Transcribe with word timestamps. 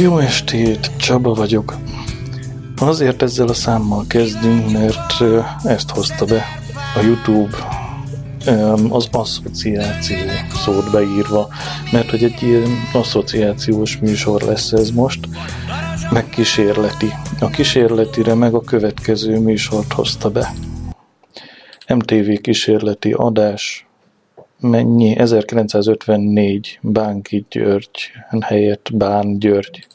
Jó 0.00 0.18
estét, 0.18 0.90
Csaba 0.96 1.34
vagyok. 1.34 1.76
Azért 2.76 3.22
ezzel 3.22 3.48
a 3.48 3.54
számmal 3.54 4.04
kezdünk, 4.08 4.70
mert 4.70 5.22
ezt 5.64 5.90
hozta 5.90 6.24
be 6.24 6.44
a 6.96 7.00
YouTube 7.00 7.56
az 8.88 9.08
asszociáció 9.12 10.16
szót 10.64 10.90
beírva, 10.90 11.48
mert 11.92 12.10
hogy 12.10 12.24
egy 12.24 12.42
ilyen 12.42 12.70
asszociációs 12.92 13.98
műsor 13.98 14.42
lesz 14.42 14.72
ez 14.72 14.90
most, 14.90 15.28
meg 16.10 16.28
kísérleti. 16.28 17.12
A 17.40 17.48
kísérletire 17.48 18.34
meg 18.34 18.54
a 18.54 18.60
következő 18.60 19.38
műsort 19.38 19.92
hozta 19.92 20.30
be. 20.30 20.52
MTV 21.88 22.40
kísérleti 22.40 23.12
adás, 23.12 23.85
mennyi? 24.60 25.18
1954 25.18 26.78
Bánki 26.82 27.46
György 27.50 28.12
helyett 28.40 28.90
Bán 28.94 29.38
György. 29.38 29.86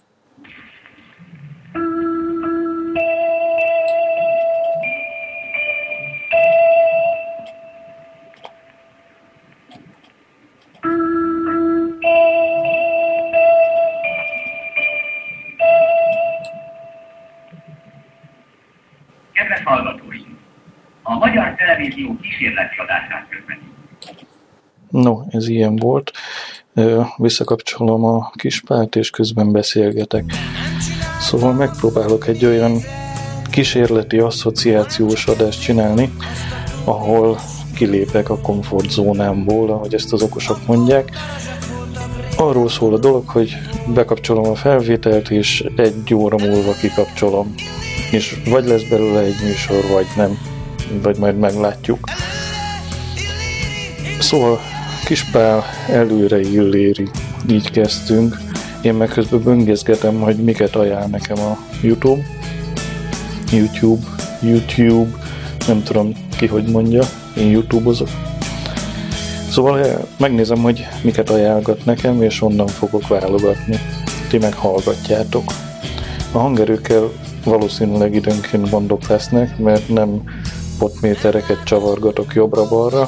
Kedves 19.33 19.63
hallgatóink! 19.63 20.27
A 21.03 21.13
Magyar 21.13 21.55
Televízió 21.55 22.17
kísérleti 22.21 22.77
adását 22.77 23.27
közvetítjük. 23.29 23.70
No, 24.91 25.19
ez 25.29 25.47
ilyen 25.47 25.75
volt. 25.75 26.11
Visszakapcsolom 27.17 28.03
a 28.03 28.31
kispárt, 28.35 28.95
és 28.95 29.09
közben 29.09 29.51
beszélgetek. 29.51 30.23
Szóval 31.19 31.53
megpróbálok 31.53 32.27
egy 32.27 32.45
olyan 32.45 32.79
kísérleti 33.49 34.17
asszociációs 34.17 35.25
adást 35.25 35.61
csinálni, 35.61 36.13
ahol 36.83 37.39
kilépek 37.75 38.29
a 38.29 38.39
komfortzónámból, 38.39 39.69
ahogy 39.69 39.93
ezt 39.93 40.13
az 40.13 40.21
okosok 40.21 40.67
mondják. 40.67 41.09
Arról 42.37 42.69
szól 42.69 42.93
a 42.93 42.97
dolog, 42.97 43.29
hogy 43.29 43.57
bekapcsolom 43.93 44.49
a 44.49 44.55
felvételt, 44.55 45.29
és 45.29 45.65
egy 45.75 46.13
óra 46.13 46.37
múlva 46.37 46.73
kikapcsolom. 46.73 47.53
És 48.11 48.41
vagy 48.45 48.65
lesz 48.65 48.83
belőle 48.89 49.19
egy 49.19 49.39
műsor, 49.43 49.83
vagy 49.93 50.07
nem. 50.15 50.37
Vagy 51.01 51.17
majd 51.17 51.37
meglátjuk. 51.37 51.99
Szóval 54.19 54.59
Kispál 55.11 55.63
előre 55.89 56.39
illéri. 56.39 57.09
Így 57.49 57.71
kezdtünk. 57.71 58.37
Én 58.81 58.93
meg 58.93 59.09
közben 59.09 59.43
böngészgetem, 59.43 60.19
hogy 60.19 60.35
miket 60.35 60.75
ajánl 60.75 61.07
nekem 61.07 61.39
a 61.39 61.57
YouTube. 61.81 62.21
YouTube, 63.51 64.05
YouTube, 64.41 65.09
nem 65.67 65.83
tudom 65.83 66.13
ki 66.37 66.47
hogy 66.47 66.69
mondja, 66.69 67.03
én 67.37 67.49
YouTube-ozok. 67.49 68.07
Szóval 69.49 69.79
eh, 69.79 69.97
megnézem, 70.17 70.61
hogy 70.61 70.87
miket 71.03 71.29
ajánlgat 71.29 71.85
nekem, 71.85 72.21
és 72.21 72.41
onnan 72.41 72.67
fogok 72.67 73.07
válogatni. 73.07 73.79
Ti 74.29 74.37
meghallgatjátok. 74.37 75.43
A 76.31 76.37
hangerőkkel 76.37 77.11
valószínűleg 77.43 78.15
időnként 78.15 78.69
gondok 78.69 79.07
lesznek, 79.07 79.57
mert 79.57 79.89
nem 79.89 80.23
potmétereket 80.77 81.63
csavargatok 81.63 82.33
jobbra-balra, 82.33 83.07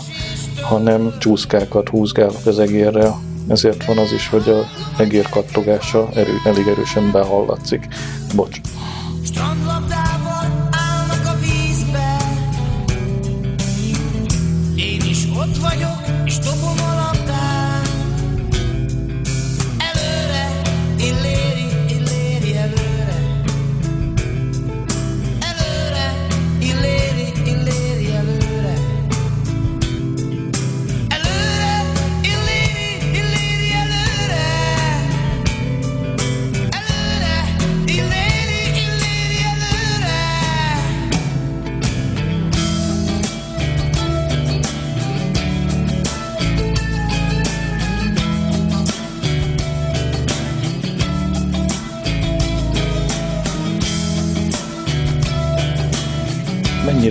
hanem 0.63 1.13
csúszkákat 1.19 1.90
húzgálok 1.90 2.46
az 2.46 2.59
egérrel. 2.59 3.19
Ezért 3.47 3.85
van 3.85 3.97
az 3.97 4.12
is, 4.12 4.28
hogy 4.28 4.50
a 4.50 4.66
egér 4.97 5.29
kattogása 5.29 6.09
erő, 6.13 6.34
elég 6.46 6.68
erősen 6.68 7.12
behallatszik. 7.12 7.88
Bocs. 8.35 8.57
Én 8.57 9.53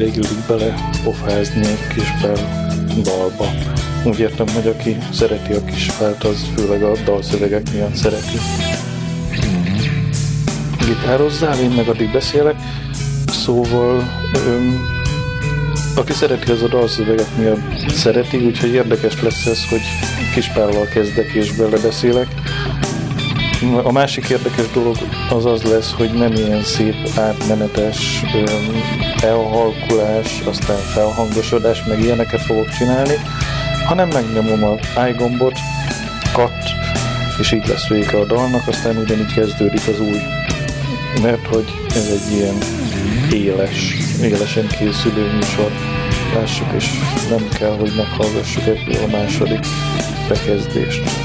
Mennyire 0.02 0.20
illik 0.20 0.46
bele 0.46 0.74
pofázni 1.04 1.66
egy 1.66 1.86
kis 1.94 2.12
bel 2.22 2.66
dalba? 3.02 3.46
Úgy 4.04 4.18
értem, 4.18 4.46
hogy 4.48 4.66
aki 4.66 4.96
szereti 5.12 5.52
a 5.52 5.64
kisfát, 5.64 6.24
az 6.24 6.46
főleg 6.56 6.82
a 6.82 6.92
dalszövegek 7.04 7.72
miatt 7.72 7.94
szereti. 7.94 8.38
Gitározzál, 10.86 11.58
én 11.58 11.70
meg 11.70 11.88
addig 11.88 12.12
beszélek. 12.12 12.54
Szóval, 13.26 14.02
öm, 14.46 14.86
aki 15.96 16.12
szereti, 16.12 16.50
az 16.50 16.62
a 16.62 16.69
dalszövegek 16.69 17.36
miatt 17.36 17.90
szereti, 17.90 18.37
úgyhogy 18.37 18.72
érdekes 18.72 19.22
lesz 19.22 19.46
ez, 19.46 19.69
hogy 19.69 19.82
kispállal 20.34 20.87
kezdek 20.87 21.32
és 21.32 21.52
belebeszélek. 21.52 22.28
A 23.62 23.93
másik 23.93 24.29
érdekes 24.29 24.70
dolog 24.73 24.97
az 25.31 25.44
az 25.44 25.62
lesz, 25.62 25.93
hogy 25.93 26.12
nem 26.12 26.32
ilyen 26.32 26.62
szép 26.62 26.94
átmenetes 27.17 28.23
elhalkulás, 29.20 30.41
aztán 30.44 30.76
felhangosodás, 30.76 31.85
meg 31.85 32.00
ilyeneket 32.00 32.41
fogok 32.41 32.69
csinálni, 32.69 33.14
hanem 33.87 34.09
megnyomom 34.09 34.64
a 34.64 34.75
I 35.09 35.12
gombot, 35.12 35.59
cut, 36.32 36.50
és 37.38 37.53
így 37.53 37.67
lesz 37.67 37.88
vége 37.88 38.19
a 38.19 38.25
dalnak, 38.25 38.69
aztán 38.69 38.97
ugyanígy 38.97 39.35
kezdődik 39.35 39.88
az 39.88 40.00
új. 40.00 40.19
Mert 41.23 41.47
hogy 41.47 41.73
ez 41.88 42.06
egy 42.06 42.37
ilyen 42.37 42.56
éles, 43.32 43.94
élesen 44.23 44.67
készülő 44.67 45.32
műsor. 45.35 45.70
Lássuk, 46.35 46.73
és 46.76 46.87
nem 47.31 47.49
kell, 47.49 47.76
hogy 47.76 47.93
meghallgassuk 47.97 48.67
ebből 48.67 49.03
a 49.05 49.17
második 49.17 49.67
bekezdést 50.29 51.21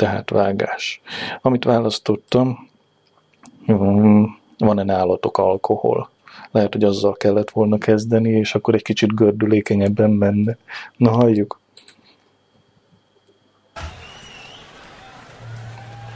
tehát 0.00 0.30
vágás. 0.30 1.00
Amit 1.40 1.64
választottam, 1.64 2.68
mm, 3.72 4.24
van-e 4.58 4.82
nálatok 4.82 5.38
alkohol? 5.38 6.10
Lehet, 6.50 6.72
hogy 6.72 6.84
azzal 6.84 7.12
kellett 7.12 7.50
volna 7.50 7.78
kezdeni, 7.78 8.30
és 8.30 8.54
akkor 8.54 8.74
egy 8.74 8.82
kicsit 8.82 9.14
gördülékenyebben 9.14 10.10
menne. 10.10 10.56
Na, 10.96 11.10
halljuk. 11.10 11.60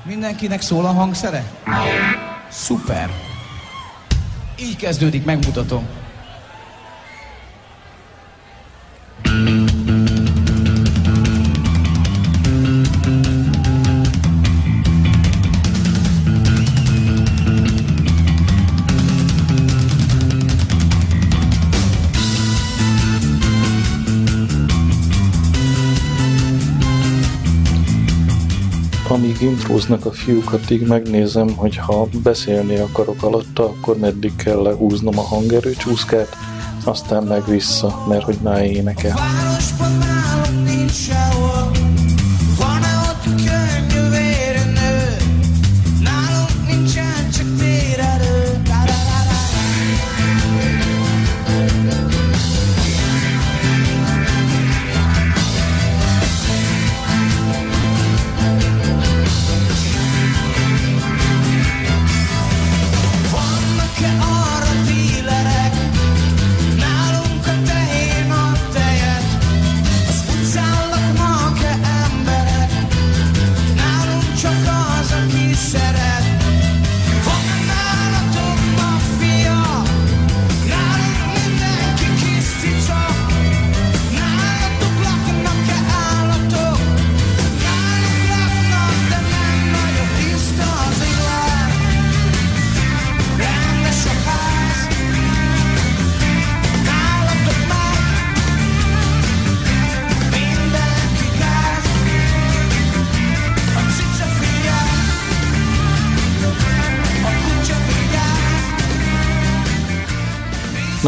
Mindenkinek 0.05 0.61
szól 0.61 0.85
a 0.85 0.93
hangszere? 0.93 1.45
Szuper! 2.49 3.11
Így 4.61 4.77
kezdődik, 4.77 5.25
megmutatom. 5.25 5.87
Amíg 29.15 29.41
intróznak 29.41 30.07
a 30.07 30.13
fiúk, 30.13 30.53
addig 30.53 30.87
megnézem, 30.87 31.57
hogy 31.57 31.77
ha 31.77 32.09
beszélni 32.23 32.77
akarok 32.77 33.23
alatta, 33.23 33.65
akkor 33.65 33.99
meddig 33.99 34.37
kell 34.37 34.63
lehúznom 34.63 35.19
a 35.19 35.23
hangerőcsúszkát, 35.23 36.37
aztán 36.85 37.23
meg 37.23 37.45
vissza, 37.45 38.05
mert 38.09 38.23
hogy 38.23 38.39
már 38.43 38.65
énekel. 38.65 39.15
Városban 39.15 39.99
nálunk 39.99 40.67
nincs 40.67 40.93
sehol, 40.93 41.74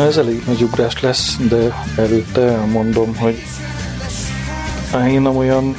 ez 0.06 0.16
elég 0.16 0.42
nagy 0.46 0.62
ugrás 0.62 1.00
lesz, 1.00 1.36
de 1.48 1.74
előtte 1.96 2.40
elmondom, 2.40 3.16
hogy 3.16 3.42
én 5.08 5.26
olyan 5.26 5.76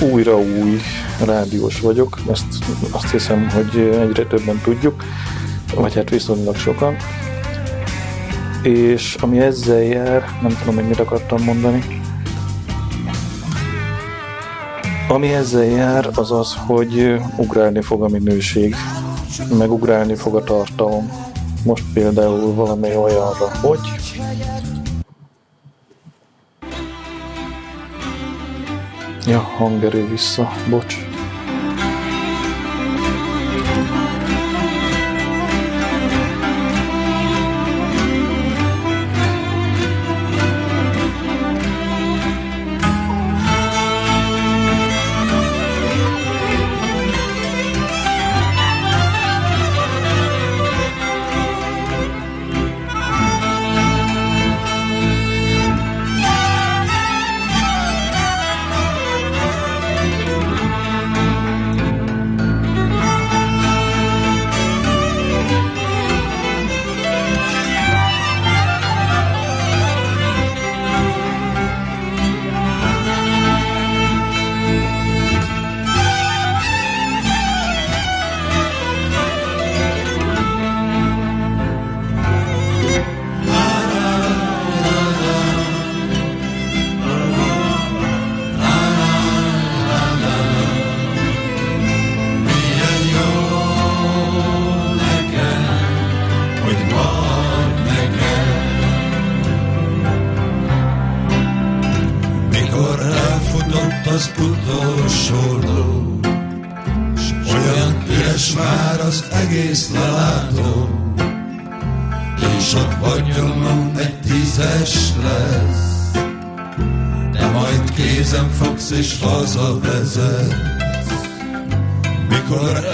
újra 0.00 0.38
új 0.38 0.80
rádiós 1.24 1.80
vagyok, 1.80 2.18
ezt 2.30 2.44
azt 2.90 3.10
hiszem, 3.10 3.50
hogy 3.50 3.78
egyre 3.78 4.26
többen 4.26 4.60
tudjuk, 4.64 5.04
vagy 5.74 5.94
hát 5.94 6.10
viszonylag 6.10 6.56
sokan. 6.56 6.96
És 8.62 9.16
ami 9.20 9.40
ezzel 9.40 9.82
jár, 9.82 10.38
nem 10.42 10.56
tudom, 10.58 10.74
hogy 10.74 10.88
mit 10.88 11.00
akartam 11.00 11.42
mondani, 11.42 12.02
ami 15.08 15.32
ezzel 15.32 15.64
jár, 15.64 16.08
az 16.14 16.32
az, 16.32 16.54
hogy 16.66 17.14
ugrálni 17.36 17.82
fog 17.82 18.02
a 18.02 18.08
minőség, 18.08 18.76
meg 19.58 19.72
ugrálni 19.72 20.14
fog 20.14 20.34
a 20.34 20.44
tartalom. 20.44 21.23
Most 21.64 21.84
például 21.92 22.54
valami 22.54 22.96
olyanra, 22.96 23.58
hogy 23.60 23.78
Ja, 29.26 29.38
hangerő 29.38 30.08
vissza, 30.08 30.50
bocs. 30.70 31.13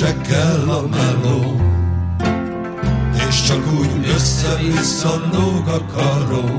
se 0.00 0.16
kell 0.16 0.68
a 0.68 0.86
meló 0.88 1.60
csak 3.46 3.72
úgy 3.78 4.08
össze-vissza 4.14 5.20
lóg 5.32 5.68
a 5.68 5.84
karom, 5.94 6.58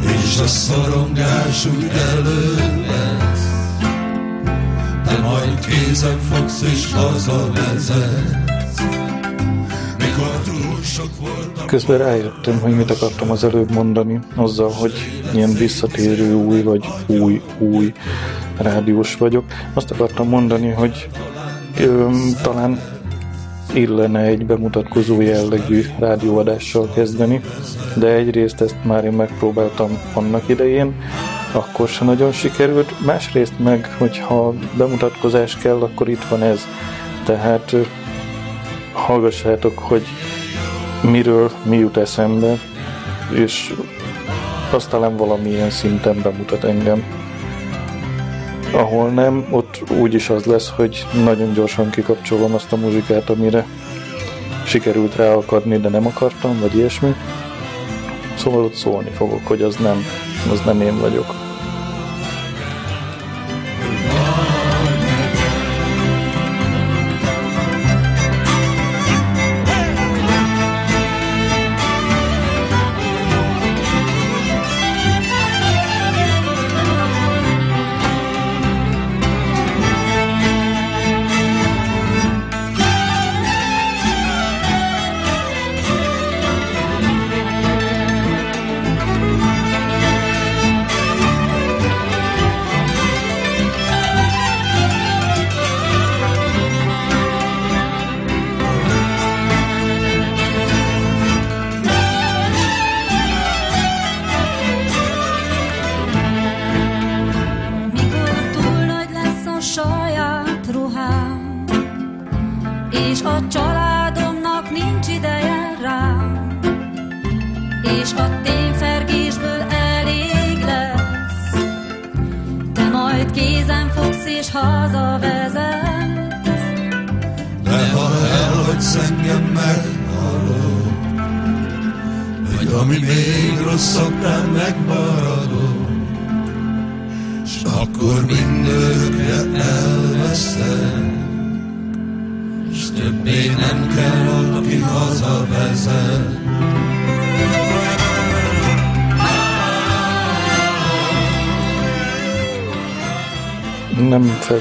és 0.00 0.38
a 0.38 0.46
szorongás 0.46 1.66
úgy 1.66 1.90
elővesz, 2.12 3.46
de 5.04 5.18
majd 5.22 5.66
kézen 5.66 6.18
fogsz 6.18 6.62
és 6.62 6.92
hazavezetsz. 6.92 8.80
Mikor 9.98 10.40
túl 10.44 10.82
sok 10.82 11.10
volt 11.20 11.64
Közben 11.66 11.98
rájöttem, 11.98 12.60
hogy 12.60 12.76
mit 12.76 12.90
akartam 12.90 13.30
az 13.30 13.44
előbb 13.44 13.70
mondani, 13.70 14.18
azzal, 14.34 14.70
hogy 14.70 15.22
ilyen 15.34 15.54
visszatérő 15.54 16.34
új 16.34 16.62
vagy 16.62 16.86
új-új 17.06 17.92
rádiós 18.56 19.16
vagyok. 19.16 19.44
Azt 19.74 19.90
akartam 19.90 20.28
mondani, 20.28 20.70
hogy 20.70 21.08
ö, 21.78 22.10
talán 22.42 22.80
illene 23.72 24.20
egy 24.20 24.46
bemutatkozó 24.46 25.20
jellegű 25.20 25.82
rádióadással 25.98 26.88
kezdeni, 26.94 27.40
de 27.96 28.06
egyrészt 28.06 28.60
ezt 28.60 28.76
már 28.84 29.04
én 29.04 29.12
megpróbáltam 29.12 29.98
annak 30.14 30.48
idején, 30.48 30.94
akkor 31.52 31.88
se 31.88 32.04
nagyon 32.04 32.32
sikerült, 32.32 33.04
másrészt 33.06 33.58
meg, 33.58 33.94
hogyha 33.98 34.54
bemutatkozás 34.76 35.56
kell, 35.56 35.80
akkor 35.80 36.08
itt 36.08 36.24
van 36.24 36.42
ez. 36.42 36.60
Tehát 37.24 37.76
hallgassátok, 38.92 39.78
hogy 39.78 40.02
miről 41.00 41.50
mi 41.62 41.76
jut 41.76 41.96
eszembe, 41.96 42.58
és 43.32 43.74
azt 44.70 44.90
talán 44.90 45.16
valamilyen 45.16 45.70
szinten 45.70 46.20
bemutat 46.22 46.64
engem 46.64 47.23
ahol 48.74 49.08
nem, 49.08 49.46
ott 49.50 49.82
úgyis 50.00 50.28
az 50.30 50.44
lesz, 50.44 50.72
hogy 50.76 51.06
nagyon 51.24 51.52
gyorsan 51.52 51.90
kikapcsolom 51.90 52.54
azt 52.54 52.72
a 52.72 52.76
muzsikát, 52.76 53.30
amire 53.30 53.66
sikerült 54.66 55.16
ráakadni, 55.16 55.78
de 55.78 55.88
nem 55.88 56.06
akartam, 56.06 56.60
vagy 56.60 56.76
ilyesmi. 56.76 57.14
Szóval 58.36 58.64
ott 58.64 58.74
szólni 58.74 59.10
fogok, 59.10 59.46
hogy 59.46 59.62
az 59.62 59.76
nem, 59.76 60.04
az 60.50 60.60
nem 60.64 60.80
én 60.80 61.00
vagyok. 61.00 61.53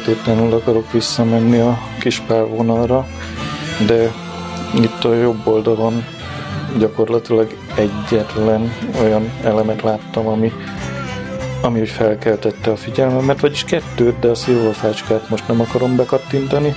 Feltétlenül 0.04 0.54
akarok 0.54 0.92
visszamenni 0.92 1.60
a 1.60 1.78
kis 2.00 2.20
párvonalra, 2.20 3.08
de 3.88 4.12
itt 4.74 5.04
a 5.04 5.14
jobb 5.14 5.48
oldalon 5.48 6.06
gyakorlatilag 6.78 7.56
egyetlen 7.76 8.74
olyan 9.02 9.32
elemet 9.44 9.82
láttam, 9.82 10.28
ami, 10.28 10.52
ami 11.62 11.80
úgy 11.80 11.90
felkeltette 11.90 12.72
a 12.72 12.76
figyelmemet, 12.76 13.40
vagyis 13.40 13.64
kettőt, 13.64 14.20
de 14.20 14.28
a 14.28 14.36
szilvafácskát 14.36 15.30
most 15.30 15.48
nem 15.48 15.62
akarom 15.62 15.96
bekattintani. 15.96 16.76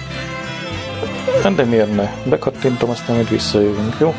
De 1.56 1.64
miért 1.64 1.94
ne? 1.94 2.10
Bekattintom, 2.24 2.90
aztán 2.90 3.16
majd 3.16 3.28
visszajövünk, 3.28 3.96
jó? 3.98 4.14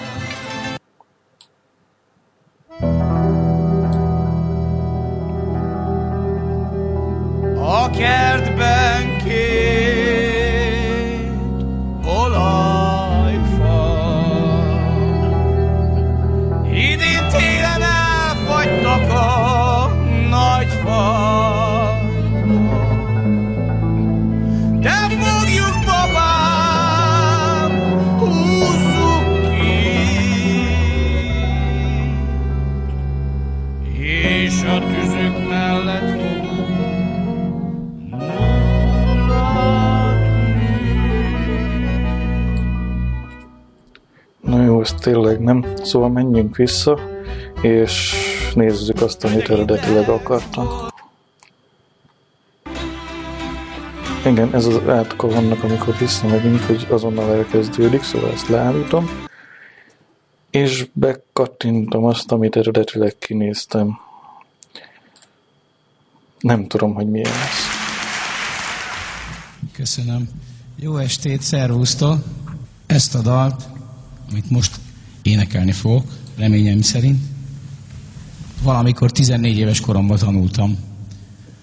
Szóval 45.88 46.10
menjünk 46.10 46.56
vissza, 46.56 47.00
és 47.62 48.16
nézzük 48.56 49.02
azt, 49.02 49.24
amit 49.24 49.50
eredetileg 49.50 50.10
akartam. 50.10 50.68
Igen, 54.26 54.54
ez 54.54 54.66
az 54.66 54.80
átka 54.88 55.28
vannak, 55.28 55.64
amikor 55.64 55.98
visszamegyünk, 55.98 56.62
hogy 56.62 56.88
azonnal 56.90 57.34
elkezdődik, 57.34 58.04
szóval 58.04 58.32
ezt 58.32 58.48
leállítom. 58.48 59.10
És 60.50 60.88
bekattintom 60.94 62.04
azt, 62.04 62.32
amit 62.32 62.56
eredetileg 62.56 63.16
kinéztem. 63.20 64.00
Nem 66.40 66.68
tudom, 66.68 66.94
hogy 66.94 67.10
milyen 67.10 67.32
lesz. 67.32 67.66
Köszönöm. 69.74 70.30
Jó 70.76 70.98
estét, 70.98 71.42
szervusztok! 71.42 72.18
Ezt 72.86 73.16
a 73.16 73.22
dalt, 73.22 73.64
amit 74.32 74.50
most 74.50 74.76
énekelni 75.28 75.72
fogok, 75.72 76.18
reményem 76.38 76.82
szerint, 76.82 77.20
valamikor 78.64 79.12
14 79.12 79.58
éves 79.58 79.80
koromban 79.80 80.18
tanultam. 80.18 80.78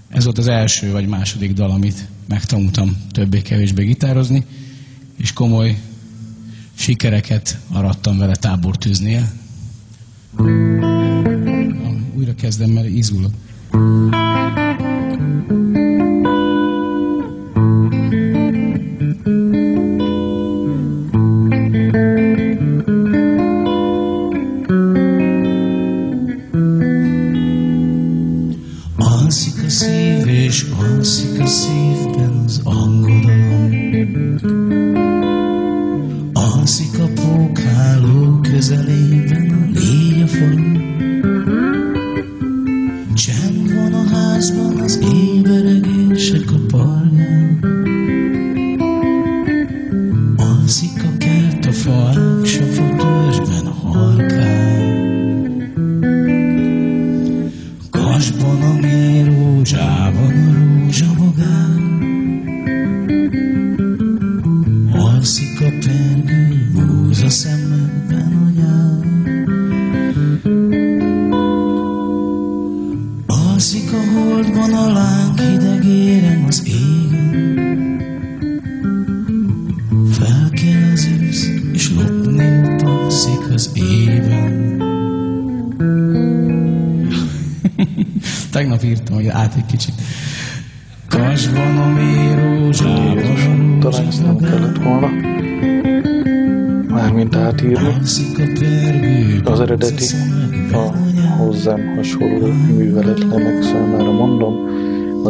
Ez 0.09 0.25
volt 0.25 0.39
az 0.39 0.49
első 0.49 0.93
vagy 0.93 1.07
második 1.07 1.53
dal, 1.53 1.71
amit 1.71 2.09
megtanultam 2.29 2.97
többé-kevésbé 3.13 3.85
gitározni, 3.85 4.45
és 5.17 5.33
komoly 5.33 5.79
sikereket 6.75 7.59
arattam 7.73 8.19
vele 8.19 8.35
tábortűznél. 8.35 9.33
Újra 12.15 12.35
kezdem, 12.35 12.71
mert 12.71 12.89
izgulok. 12.89 13.33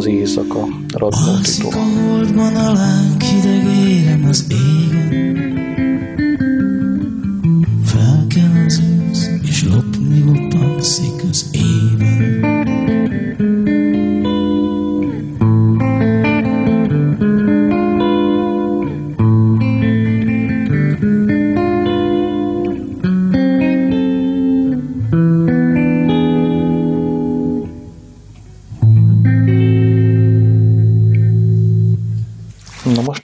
Az 0.04 0.10
éjszaka 0.10 0.68
Radnótitól. 0.92 1.34
Alszik 1.34 1.74
a 1.74 1.78
holdban 1.78 2.56
hideg 3.20 3.64
érem 3.88 4.24
az 4.28 4.44
égen 4.48 4.63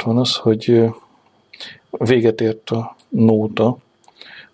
most 0.01 0.13
van 0.13 0.23
az, 0.25 0.37
hogy 0.37 0.91
véget 1.91 2.41
ért 2.41 2.71
a 2.71 2.97
nóta, 3.09 3.77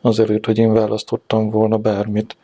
azelőtt, 0.00 0.47
hogy 0.47 0.59
én 0.59 0.73
választottam 0.73 1.50
volna 1.50 1.76
bármit, 1.76 2.37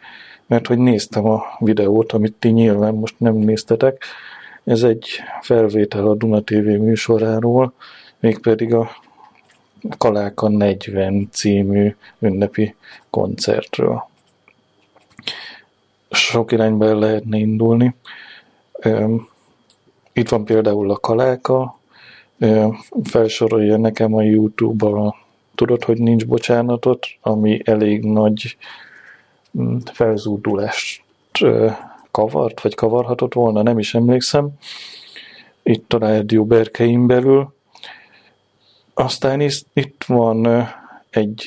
mert 0.47 0.67
hogy 0.67 0.79
néztem 0.79 1.25
a 1.25 1.43
videót, 1.59 2.13
amit 2.13 2.35
ti 2.39 2.49
nyilván 2.49 2.95
most 2.95 3.15
nem 3.19 3.35
néztetek, 3.35 4.05
ez 4.65 4.83
egy 4.83 5.09
felvétel 5.41 6.07
a 6.07 6.15
Duna 6.15 6.43
TV 6.43 6.65
műsoráról, 6.65 7.73
mégpedig 8.21 8.75
a 8.75 8.91
Kaláka 9.99 10.49
40 10.49 11.29
című 11.33 11.95
ünnepi 12.19 12.75
koncertről. 13.11 14.09
Sok 16.11 16.53
irányba 16.53 16.87
el 16.87 16.99
lehetne 16.99 17.37
indulni. 17.37 17.95
Itt 20.13 20.29
van 20.29 20.45
például 20.45 20.91
a 20.91 20.97
Kaláka, 20.97 21.81
felsorolja 23.05 23.77
nekem 23.77 24.15
a 24.15 24.23
YouTube-a 24.23 25.17
tudod, 25.55 25.85
hogy 25.85 25.99
nincs 25.99 26.27
bocsánatot, 26.27 27.07
ami 27.21 27.61
elég 27.65 28.05
nagy 28.05 28.57
mm, 29.59 29.77
felzúdulást 29.93 31.03
kavart, 32.11 32.61
vagy 32.61 32.75
kavarhatott 32.75 33.35
volna, 33.35 33.63
nem 33.63 33.79
is 33.79 33.95
emlékszem. 33.95 34.49
Itt 35.63 35.93
a 35.93 35.99
rádió 35.99 36.45
berkeim 36.45 37.07
belül. 37.07 37.55
Aztán 38.95 39.41
itt 39.73 40.05
van 40.07 40.69
egy 41.11 41.45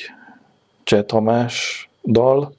Csetamás 0.82 1.88
dal, 2.04 2.54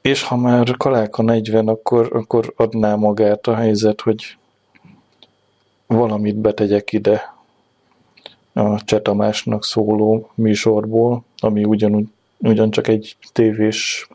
és 0.00 0.22
ha 0.22 0.36
már 0.36 0.76
Kaláka 0.76 1.22
40, 1.22 1.68
akkor, 1.68 2.08
akkor 2.12 2.52
adná 2.56 2.94
magát 2.94 3.46
a 3.46 3.54
helyzet, 3.54 4.00
hogy 4.00 4.36
valamit 5.92 6.36
betegyek 6.36 6.92
ide 6.92 7.34
a 8.52 8.84
Csetamásnak 8.84 9.64
szóló 9.64 10.30
műsorból, 10.34 11.24
ami 11.38 11.64
ugyanúgy, 11.64 12.06
ugyancsak 12.38 12.88
egy 12.88 13.16
tévés 13.32 14.08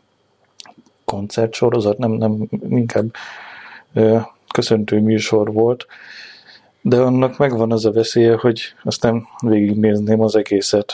koncertsorozat, 1.04 1.98
nem, 1.98 2.10
nem 2.10 2.48
inkább 2.68 3.14
köszöntő 4.52 5.00
műsor 5.00 5.52
volt, 5.52 5.86
de 6.80 7.00
annak 7.00 7.38
megvan 7.38 7.72
az 7.72 7.84
a 7.84 7.92
veszélye, 7.92 8.36
hogy 8.36 8.60
aztán 8.82 9.26
végignézném 9.40 10.20
az 10.20 10.36
egészet. 10.36 10.92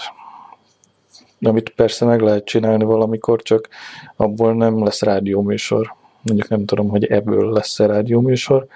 Amit 1.41 1.69
persze 1.69 2.05
meg 2.05 2.21
lehet 2.21 2.45
csinálni 2.45 2.85
valamikor, 2.85 3.43
csak 3.43 3.69
abból 4.17 4.55
nem 4.55 4.85
lesz 4.85 5.03
rádióműsor. 5.03 5.95
Mondjuk 6.23 6.49
nem 6.49 6.65
tudom, 6.65 6.89
hogy 6.89 7.05
ebből 7.05 7.53
lesz-e 7.53 7.87
rádióműsor. 7.87 8.67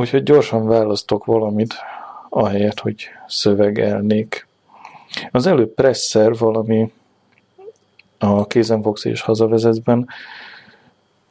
Úgyhogy 0.00 0.22
gyorsan 0.22 0.66
választok 0.66 1.24
valamit, 1.24 1.74
ahelyett, 2.28 2.80
hogy 2.80 3.08
szövegelnék. 3.26 4.46
Az 5.30 5.46
előbb 5.46 5.74
Presser 5.74 6.36
valami 6.38 6.92
a 8.18 8.46
kézenfogsz 8.46 9.04
és 9.04 9.20
hazavezetben 9.20 10.08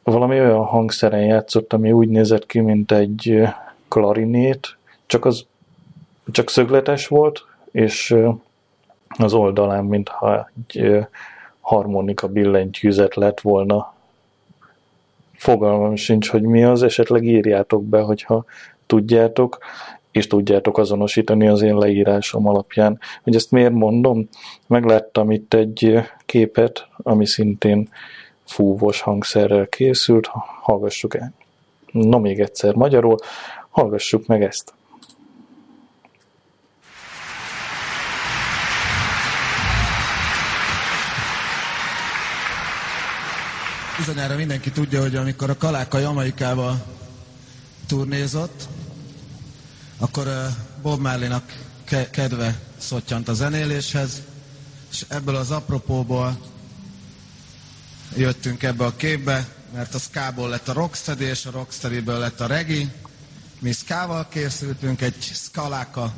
valami 0.02 0.40
olyan 0.40 0.64
hangszeren 0.64 1.24
játszott, 1.24 1.72
ami 1.72 1.92
úgy 1.92 2.08
nézett 2.08 2.46
ki, 2.46 2.60
mint 2.60 2.92
egy 2.92 3.42
klarinét, 3.88 4.76
csak 5.06 5.24
az 5.24 5.46
csak 6.32 6.50
szögletes 6.50 7.06
volt, 7.06 7.46
és 7.70 8.16
az 9.08 9.32
oldalán, 9.32 9.84
mintha 9.84 10.50
egy 10.56 11.06
harmonika 11.60 12.28
billentyűzet 12.28 13.14
lett 13.14 13.40
volna. 13.40 13.89
Fogalmam 15.40 15.96
sincs, 15.96 16.28
hogy 16.28 16.42
mi 16.42 16.64
az, 16.64 16.82
esetleg 16.82 17.24
írjátok 17.24 17.84
be, 17.84 18.00
hogyha 18.00 18.44
tudjátok 18.86 19.58
és 20.10 20.26
tudjátok 20.26 20.78
azonosítani 20.78 21.48
az 21.48 21.62
én 21.62 21.76
leírásom 21.76 22.48
alapján. 22.48 22.98
Hogy 23.22 23.34
ezt 23.34 23.50
miért 23.50 23.72
mondom? 23.72 24.28
Megláttam 24.66 25.30
itt 25.30 25.54
egy 25.54 25.98
képet, 26.26 26.88
ami 26.96 27.26
szintén 27.26 27.88
fúvós 28.44 29.00
hangszerrel 29.00 29.66
készült, 29.66 30.28
hallgassuk 30.62 31.14
el. 31.14 31.32
No 31.92 32.18
még 32.18 32.40
egyszer 32.40 32.74
magyarul, 32.74 33.16
hallgassuk 33.68 34.26
meg 34.26 34.42
ezt. 34.42 34.72
Bizonyára 44.06 44.36
mindenki 44.36 44.70
tudja, 44.70 45.00
hogy 45.00 45.16
amikor 45.16 45.50
a 45.50 45.56
Kaláka 45.56 45.98
Jamaikába 45.98 46.86
turnézott, 47.86 48.68
akkor 49.98 50.28
Bob 50.82 51.00
Marley-nak 51.00 51.58
kedve 52.10 52.60
szottyant 52.78 53.28
a 53.28 53.34
zenéléshez, 53.34 54.22
és 54.90 55.04
ebből 55.08 55.36
az 55.36 55.50
apropóból 55.50 56.38
jöttünk 58.16 58.62
ebbe 58.62 58.84
a 58.84 58.96
képbe, 58.96 59.48
mert 59.74 59.94
a 59.94 59.98
skából 59.98 60.48
lett 60.48 60.68
a 60.68 60.72
rocksteady, 60.72 61.24
és 61.24 61.46
a 61.46 61.50
rocksteadyből 61.50 62.18
lett 62.18 62.40
a 62.40 62.46
regi. 62.46 62.90
Mi 63.58 63.72
skával 63.72 64.28
készültünk, 64.28 65.00
egy 65.00 65.30
skaláka 65.32 66.12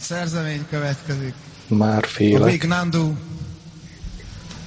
szerzemény 0.00 0.66
következik. 0.70 1.34
Már 1.66 2.06
félek. 2.06 2.42
A 2.42 2.44
Big 2.44 2.64
Nandu, 2.64 3.14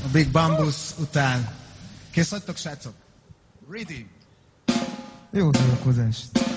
a 0.06 0.08
Big 0.12 0.32
Bambus 0.32 0.76
után. 0.98 1.56
Kész 2.18 2.30
vagytok, 2.30 2.58
srácok? 2.58 2.94
Ready! 3.70 4.08
Jó 5.32 5.54
szórakozást! 5.54 6.57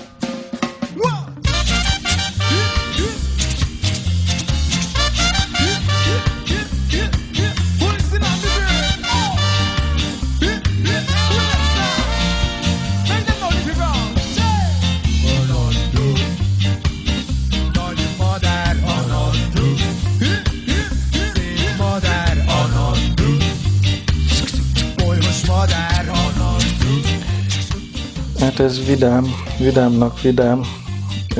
Ez 28.61 28.85
vidám, 28.85 29.25
vidámnak 29.57 30.21
vidám, 30.21 30.61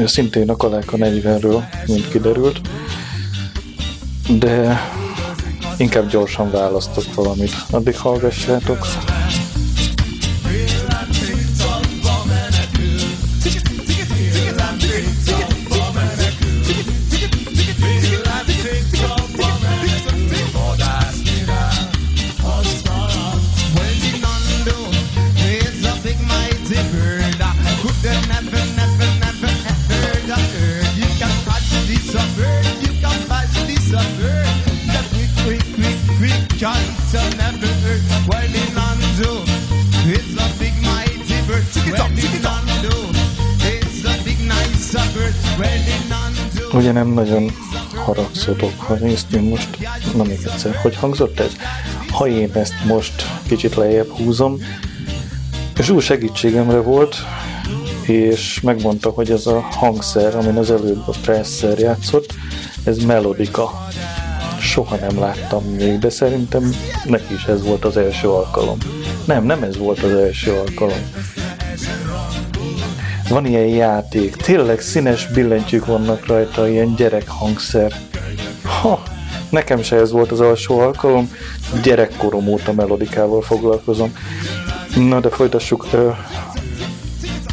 szintén 0.06 0.50
a 0.50 0.56
Kaláka 0.56 0.98
40-ről, 0.98 1.64
mint 1.88 2.10
kiderült, 2.10 2.62
de 4.40 4.80
inkább 5.78 6.10
gyorsan 6.10 6.52
választok 6.52 7.14
valamit. 7.16 7.52
Addig 7.72 7.98
hallgassátok. 7.98 8.88
Ugye 46.82 46.92
nem 46.92 47.08
nagyon 47.08 47.52
haragszotok, 48.06 48.72
ha 48.78 48.94
néztünk 48.94 49.50
most, 49.50 49.78
na 50.16 50.24
még 50.24 50.40
egyszer, 50.46 50.76
hogy 50.76 50.96
hangzott 50.96 51.40
ez? 51.40 51.52
Ha 52.12 52.28
én 52.28 52.52
ezt 52.54 52.74
most 52.86 53.26
kicsit 53.48 53.76
lejjebb 53.76 54.10
húzom, 54.10 54.58
Zsú 55.80 56.00
segítségemre 56.00 56.82
volt, 56.82 57.16
és 58.02 58.62
megmondta, 58.62 59.10
hogy 59.10 59.32
ez 59.32 59.46
a 59.46 59.60
hangszer, 59.60 60.36
amin 60.36 60.58
az 60.58 60.72
előbb 60.72 61.08
a 61.08 61.14
Presser 61.22 61.80
játszott, 61.80 62.34
ez 62.84 62.98
melodika. 62.98 63.88
Soha 64.60 64.96
nem 64.96 65.20
láttam 65.20 65.64
még, 65.64 66.00
de 66.00 66.10
szerintem 66.10 66.76
neki 67.06 67.34
is 67.34 67.44
ez 67.44 67.64
volt 67.64 67.86
az 67.86 67.98
első 67.98 68.28
alkalom. 68.28 68.78
Nem, 69.26 69.46
nem 69.46 69.64
ez 69.64 69.78
volt 69.78 70.04
az 70.04 70.12
első 70.12 70.52
alkalom. 70.52 71.00
Van 73.32 73.46
ilyen 73.46 73.68
játék, 73.68 74.36
tényleg 74.36 74.80
színes 74.80 75.28
billentyűk 75.28 75.86
vannak 75.86 76.26
rajta, 76.26 76.70
ilyen 76.70 76.96
gyerekhangszer. 76.96 77.94
Ha, 78.64 79.04
nekem 79.50 79.82
se 79.82 79.96
ez 79.96 80.12
volt 80.12 80.32
az 80.32 80.40
alsó 80.40 80.80
alkalom, 80.80 81.32
gyerekkorom 81.84 82.48
óta 82.48 82.74
melodikával 82.74 83.42
foglalkozom. 83.42 84.16
Na 84.96 85.20
de 85.20 85.30
folytassuk. 85.30 85.88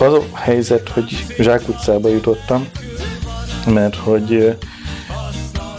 Az 0.00 0.12
a 0.12 0.22
helyzet, 0.32 0.88
hogy 0.88 1.26
Zsák 1.38 1.68
utcába 1.68 2.08
jutottam, 2.08 2.68
mert 3.66 3.96
hogy 3.96 4.56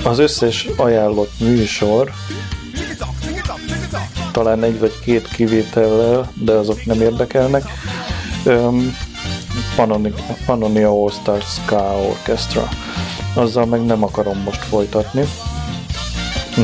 az 0.04 0.20
összes 0.20 0.68
ajánlott 0.78 1.40
műsor 1.40 2.12
talán 4.32 4.64
egy 4.64 4.80
vagy 4.80 5.00
két 5.04 5.28
kivétellel, 5.28 6.32
de 6.34 6.52
azok 6.52 6.86
nem 6.86 7.02
érdekelnek. 7.02 7.64
Pannonia 10.46 10.88
All 10.88 11.10
Star 11.10 11.42
Ska 11.42 11.98
Orchestra. 12.08 12.68
Azzal 13.36 13.66
meg 13.66 13.86
nem 13.86 14.04
akarom 14.04 14.38
most 14.38 14.64
folytatni. 14.64 15.24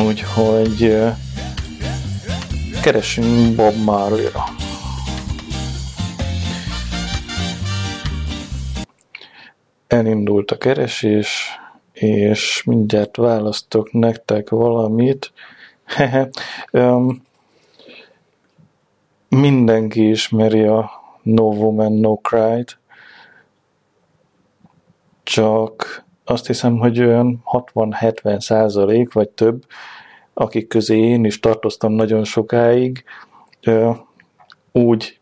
Úgyhogy 0.08 0.96
keresünk 2.82 3.56
Bob 3.56 3.76
Marley-ra. 3.84 4.44
elindult 9.96 10.52
a 10.52 10.58
keresés, 10.58 11.60
és 11.94 12.64
mindjárt 12.64 13.16
választok 13.16 13.92
nektek 13.92 14.50
valamit. 14.50 15.32
Hehe, 15.86 16.30
mindenki 19.30 20.10
ismeri 20.10 20.64
a 20.64 20.92
No 21.22 21.44
Woman, 21.44 21.94
No 21.94 22.16
Cry-t, 22.16 22.78
csak 25.26 26.04
azt 26.24 26.48
hiszem, 26.48 26.78
hogy 26.78 27.00
olyan 27.00 27.44
60-70 27.52 28.40
százalék, 28.40 29.14
vagy 29.14 29.30
több, 29.30 29.66
akik 30.34 30.68
közé 30.68 30.98
én 30.98 31.26
is 31.26 31.40
tartoztam 31.40 31.92
nagyon 31.92 32.24
sokáig, 32.24 33.04
úgy 34.72 35.20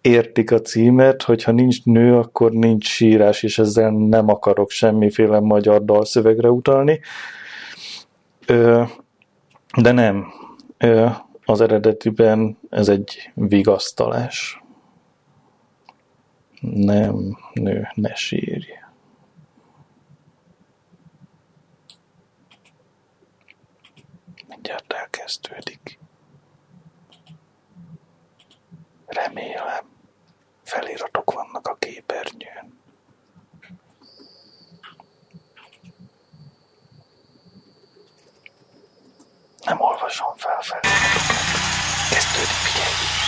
értik 0.00 0.52
a 0.52 0.60
címet, 0.60 1.22
hogyha 1.22 1.52
nincs 1.52 1.84
nő, 1.84 2.16
akkor 2.16 2.52
nincs 2.52 2.86
sírás, 2.86 3.42
és 3.42 3.58
ezzel 3.58 3.90
nem 3.90 4.28
akarok 4.28 4.70
semmiféle 4.70 5.40
magyar 5.40 5.84
dalszövegre 5.84 6.50
utalni. 6.50 7.00
De 9.80 9.92
nem. 9.92 10.32
Az 11.44 11.60
eredetiben 11.60 12.58
ez 12.70 12.88
egy 12.88 13.30
vigasztalás. 13.34 14.62
Nem, 16.60 17.38
nő, 17.52 17.88
ne 17.94 18.14
sírj. 18.14 18.79
Elkezdődik. 25.30 25.98
Remélem, 29.06 29.90
feliratok 30.64 31.32
vannak 31.32 31.66
a 31.66 31.76
képernyőn. 31.76 32.80
Nem 39.64 39.80
olvasom 39.80 40.36
fel 40.36 40.62
feliratokat. 40.62 41.36
Kezdődik, 42.10 42.46
figyelj! 42.46 43.19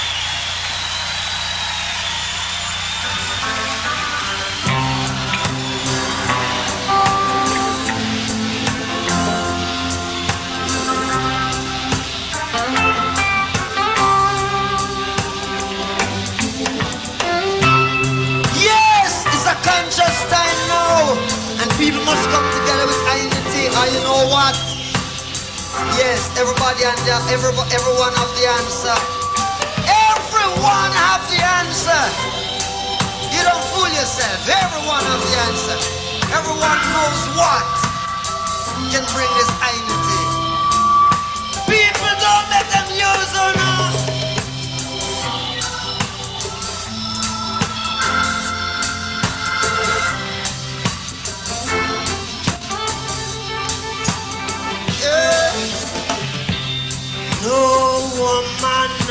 Unity. 23.82 23.98
You 23.98 24.04
know 24.04 24.28
what? 24.30 24.54
Yes, 25.98 26.30
everybody 26.38 26.84
and 26.84 26.98
every, 27.30 27.50
everyone 27.72 28.12
have 28.14 28.32
the 28.38 28.46
answer. 28.60 28.96
Everyone 29.88 30.90
have 30.92 31.22
the 31.30 31.40
answer. 31.42 32.02
You 33.32 33.42
don't 33.42 33.64
fool 33.72 33.88
yourself. 33.88 34.48
Everyone 34.48 35.02
have 35.02 35.22
the 35.22 35.36
answer. 35.48 35.78
Everyone 36.30 36.78
knows 36.92 37.22
what 37.36 37.66
can 38.92 39.04
bring 39.14 39.30
this 39.38 39.50
unity. 39.72 40.01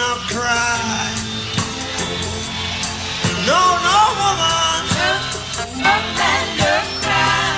Woman 0.02 0.18
no 0.18 0.28
cry. 0.28 1.14
No, 3.46 3.62
no 3.88 4.00
woman. 4.20 4.84
No 5.86 5.94
man 6.18 6.46
no 6.60 6.74
cry. 7.02 7.54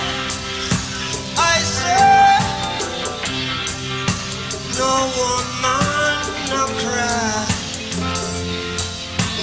I 1.37 1.59
say. 1.77 2.39
No 4.79 4.91
woman 5.17 6.17
no 6.51 6.63
cry. 6.81 7.45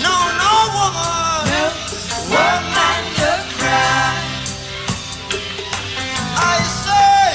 No, 0.04 0.16
no 0.40 0.52
woman. 0.76 1.44
No 1.50 1.64
woman 2.32 3.00
no 3.18 3.32
cry. 3.56 4.12
I 6.36 6.62
say. 6.84 7.30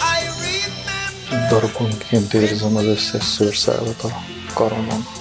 I 0.00 0.20
remember. 0.40 1.48
Darabonként 1.50 2.34
érzem 2.34 2.76
az 2.76 2.84
összes 2.84 3.24
szőrszálat 3.24 4.02
a 4.02 4.08
karomon. 4.08 4.37
Corona. 4.54 5.17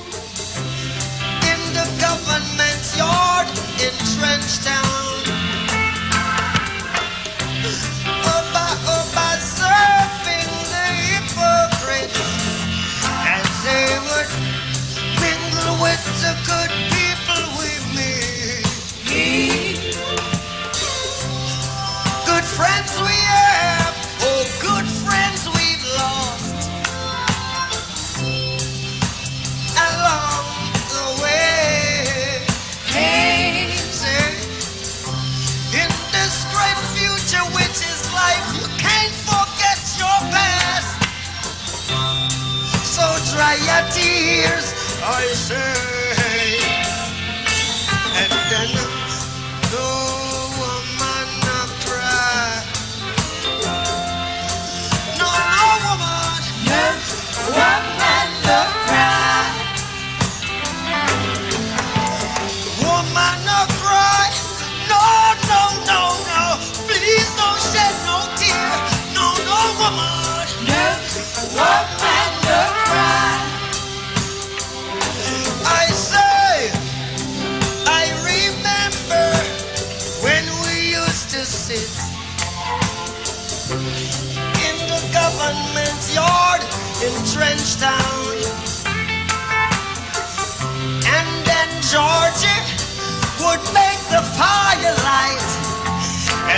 Would 93.57 93.73
make 93.73 94.01
the 94.09 94.21
firelight 94.37 95.49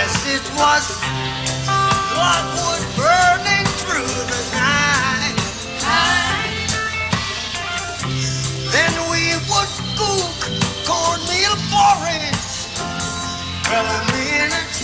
as 0.02 0.12
it 0.36 0.44
was 0.60 0.84
logwood 2.16 2.84
burning 2.96 3.66
through 3.80 4.16
the 4.32 4.42
night. 4.52 5.40
Then 8.74 8.92
we 9.12 9.24
would 9.48 9.72
cook 9.96 10.40
cornmeal 10.84 11.56
porridge. 11.72 12.52
Well, 13.70 13.86
a 13.86 14.02
minute 14.12 14.80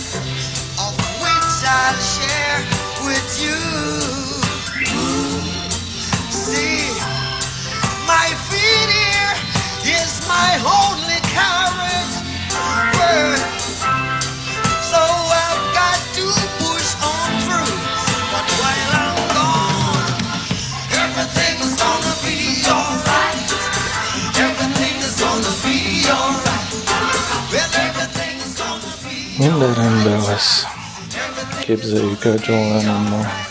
of 0.85 0.93
which 1.21 1.55
I'll 1.65 1.99
share 2.15 2.59
with 3.05 3.29
you. 3.43 3.59
See, 6.31 6.81
my 8.07 8.27
feet 8.49 8.89
here 9.03 9.33
is 10.01 10.27
my 10.27 10.51
only 10.65 10.86
Minden 29.37 29.73
rendben 29.73 30.21
lesz. 30.21 30.65
Képzeljük 31.59 32.25
el 32.25 32.37
John 32.45 32.73
Lennonnal. 32.73 33.46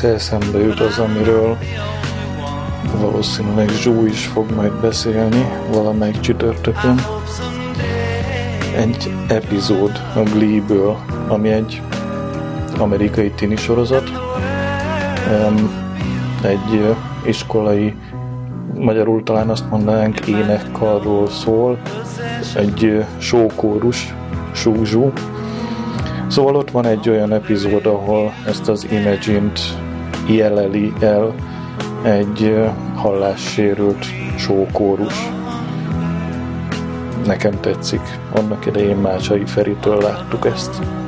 Persze 0.00 0.14
eszembe 0.14 0.58
jut 0.58 0.80
az, 0.80 0.98
amiről 0.98 1.56
valószínűleg 3.00 3.68
Zsú 3.68 4.06
is 4.06 4.26
fog 4.26 4.50
majd 4.54 4.72
beszélni 4.72 5.44
valamelyik 5.72 6.20
csütörtökön. 6.20 7.00
Egy 8.76 9.14
epizód 9.28 9.90
a 10.14 10.20
Glee-ből, 10.20 10.96
ami 11.28 11.48
egy 11.48 11.82
amerikai 12.78 13.30
tini 13.30 13.56
sorozat. 13.56 14.10
Egy 16.42 16.96
iskolai, 17.26 17.94
magyarul 18.74 19.22
talán 19.22 19.48
azt 19.48 19.70
mondanánk 19.70 20.26
énekkarról 20.26 21.28
szól, 21.28 21.78
egy 22.54 23.04
sókórus, 23.18 24.14
súzsú, 24.52 25.12
Szóval 26.28 26.56
ott 26.56 26.70
van 26.70 26.86
egy 26.86 27.08
olyan 27.08 27.32
epizód, 27.32 27.86
ahol 27.86 28.32
ezt 28.46 28.68
az 28.68 28.86
Imagine-t 28.90 29.60
jeleli 30.26 30.92
el 31.00 31.34
egy 32.02 32.60
hallássérült 32.94 34.04
sókórus. 34.36 35.30
Nekem 37.26 37.60
tetszik. 37.60 38.18
Annak 38.32 38.66
idején 38.66 38.96
Mácsai 38.96 39.46
Feritől 39.46 39.98
láttuk 39.98 40.46
ezt. 40.46 40.99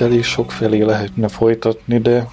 Elég 0.00 0.24
sok 0.24 0.50
felé 0.50 0.82
lehetne 0.82 1.28
folytatni, 1.28 1.98
de 1.98 2.26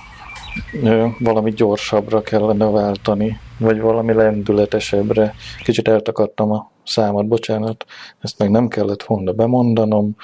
valami 1.19 1.51
gyorsabbra 1.51 2.21
kellene 2.21 2.65
váltani, 2.65 3.39
vagy 3.57 3.79
valami 3.79 4.13
lendületesebbre. 4.13 5.33
Kicsit 5.63 5.87
eltakadtam 5.87 6.51
a 6.51 6.71
számat, 6.83 7.27
bocsánat, 7.27 7.85
ezt 8.19 8.39
meg 8.39 8.49
nem 8.49 8.67
kellett 8.67 9.03
volna 9.03 9.31
bemondanom. 9.31 10.15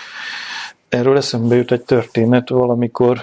Erről 0.89 1.17
eszembe 1.17 1.55
jut 1.55 1.71
egy 1.71 1.83
történet, 1.83 2.49
valamikor 2.49 3.19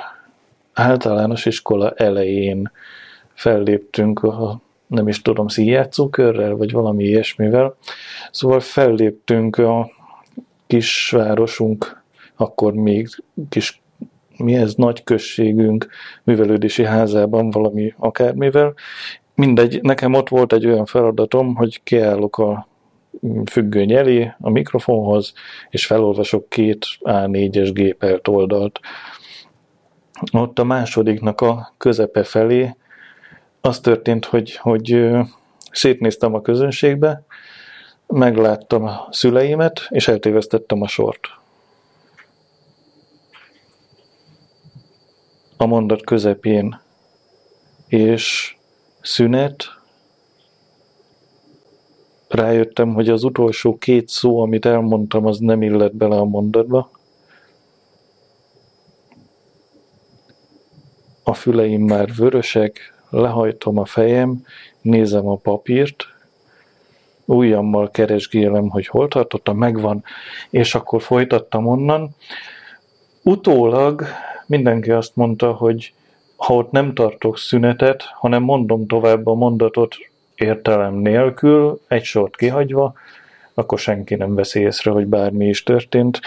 általános 0.72 1.46
iskola 1.46 1.90
elején 1.90 2.70
felléptünk 3.35 4.22
a 4.22 4.61
nem 4.87 5.09
is 5.09 5.22
tudom, 5.22 5.48
színjátszókörrel, 5.48 6.57
vagy 6.57 6.72
valami 6.72 7.04
ilyesmivel. 7.04 7.76
Szóval 8.31 8.61
felléptünk 8.61 9.57
a 9.57 9.90
kisvárosunk, 10.66 12.02
akkor 12.37 12.72
még 12.72 13.09
kis 13.48 13.81
mi 14.38 14.55
ez, 14.55 14.74
nagy 14.74 15.05
községünk 15.05 15.88
művelődési 16.24 16.85
házában 16.85 17.51
valami 17.51 17.94
akármivel. 17.96 18.74
Mindegy, 19.35 19.83
nekem 19.83 20.14
ott 20.14 20.29
volt 20.29 20.53
egy 20.53 20.66
olyan 20.66 20.87
feladatom, 20.87 21.55
hogy 21.55 21.83
kiállok 21.83 22.38
a 22.38 22.68
függöny 23.51 23.92
elé 23.92 24.33
a 24.40 24.51
mikrofonhoz, 24.51 25.33
és 25.70 25.87
felolvasok 25.87 26.48
két 26.48 26.87
A4-es 27.01 27.70
gépelt 27.72 28.29
oldalt. 28.29 28.81
Ott 30.33 30.59
a 30.59 30.64
másodiknak 30.64 31.40
a 31.40 31.74
közepe 31.77 32.22
felé 32.22 32.77
az 33.61 33.81
történt, 33.81 34.24
hogy, 34.24 34.57
hogy 34.57 35.09
szétnéztem 35.70 36.35
a 36.35 36.40
közönségbe, 36.40 37.24
megláttam 38.07 38.85
a 38.85 39.09
szüleimet, 39.11 39.87
és 39.88 40.09
eltévesztettem 40.09 40.83
a 40.83 40.88
sort. 40.88 41.20
A 45.60 45.66
mondat 45.66 46.04
közepén. 46.04 46.80
És 47.86 48.56
szünet, 49.00 49.64
rájöttem, 52.28 52.94
hogy 52.94 53.08
az 53.08 53.24
utolsó 53.24 53.78
két 53.78 54.08
szó, 54.08 54.40
amit 54.40 54.66
elmondtam, 54.66 55.26
az 55.26 55.38
nem 55.38 55.62
illett 55.62 55.94
bele 55.94 56.16
a 56.16 56.24
mondatba. 56.24 56.90
A 61.22 61.34
füleim 61.34 61.82
már 61.82 62.14
vörösek, 62.16 62.94
lehajtom 63.10 63.78
a 63.78 63.84
fejem, 63.84 64.44
nézem 64.80 65.28
a 65.28 65.36
papírt, 65.36 66.04
ujjammal 67.24 67.90
keresgélem, 67.90 68.68
hogy 68.68 68.86
hol 68.86 69.08
tartottam, 69.08 69.58
megvan, 69.58 70.04
és 70.50 70.74
akkor 70.74 71.02
folytattam 71.02 71.66
onnan. 71.66 72.14
Utólag 73.22 74.04
mindenki 74.48 74.90
azt 74.90 75.16
mondta, 75.16 75.52
hogy 75.52 75.92
ha 76.37 76.54
ott 76.54 76.70
nem 76.70 76.94
tartok 76.94 77.38
szünetet, 77.38 78.02
hanem 78.02 78.42
mondom 78.42 78.87
tovább 78.87 79.26
a 79.26 79.34
mondatot 79.34 79.96
értelem 80.34 80.94
nélkül, 80.94 81.80
egy 81.88 82.04
sort 82.04 82.37
kihagyva, 82.37 82.94
akkor 83.54 83.78
senki 83.78 84.14
nem 84.14 84.34
veszi 84.34 84.61
észre, 84.61 84.90
hogy 84.90 85.06
bármi 85.06 85.46
is 85.46 85.62
történt. 85.62 86.20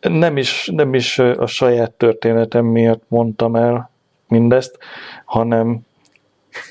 Nem 0.00 0.36
is, 0.36 0.70
nem 0.72 0.94
is 0.94 1.18
a 1.18 1.46
saját 1.46 1.90
történetem 1.90 2.64
miatt 2.64 3.02
mondtam 3.08 3.56
el 3.56 3.90
mindezt, 4.28 4.78
hanem 5.24 5.80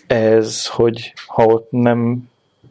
ez, 0.08 0.68
hogy 0.68 1.14
ha 1.28 1.46
ott 1.46 1.72
nem 1.72 2.30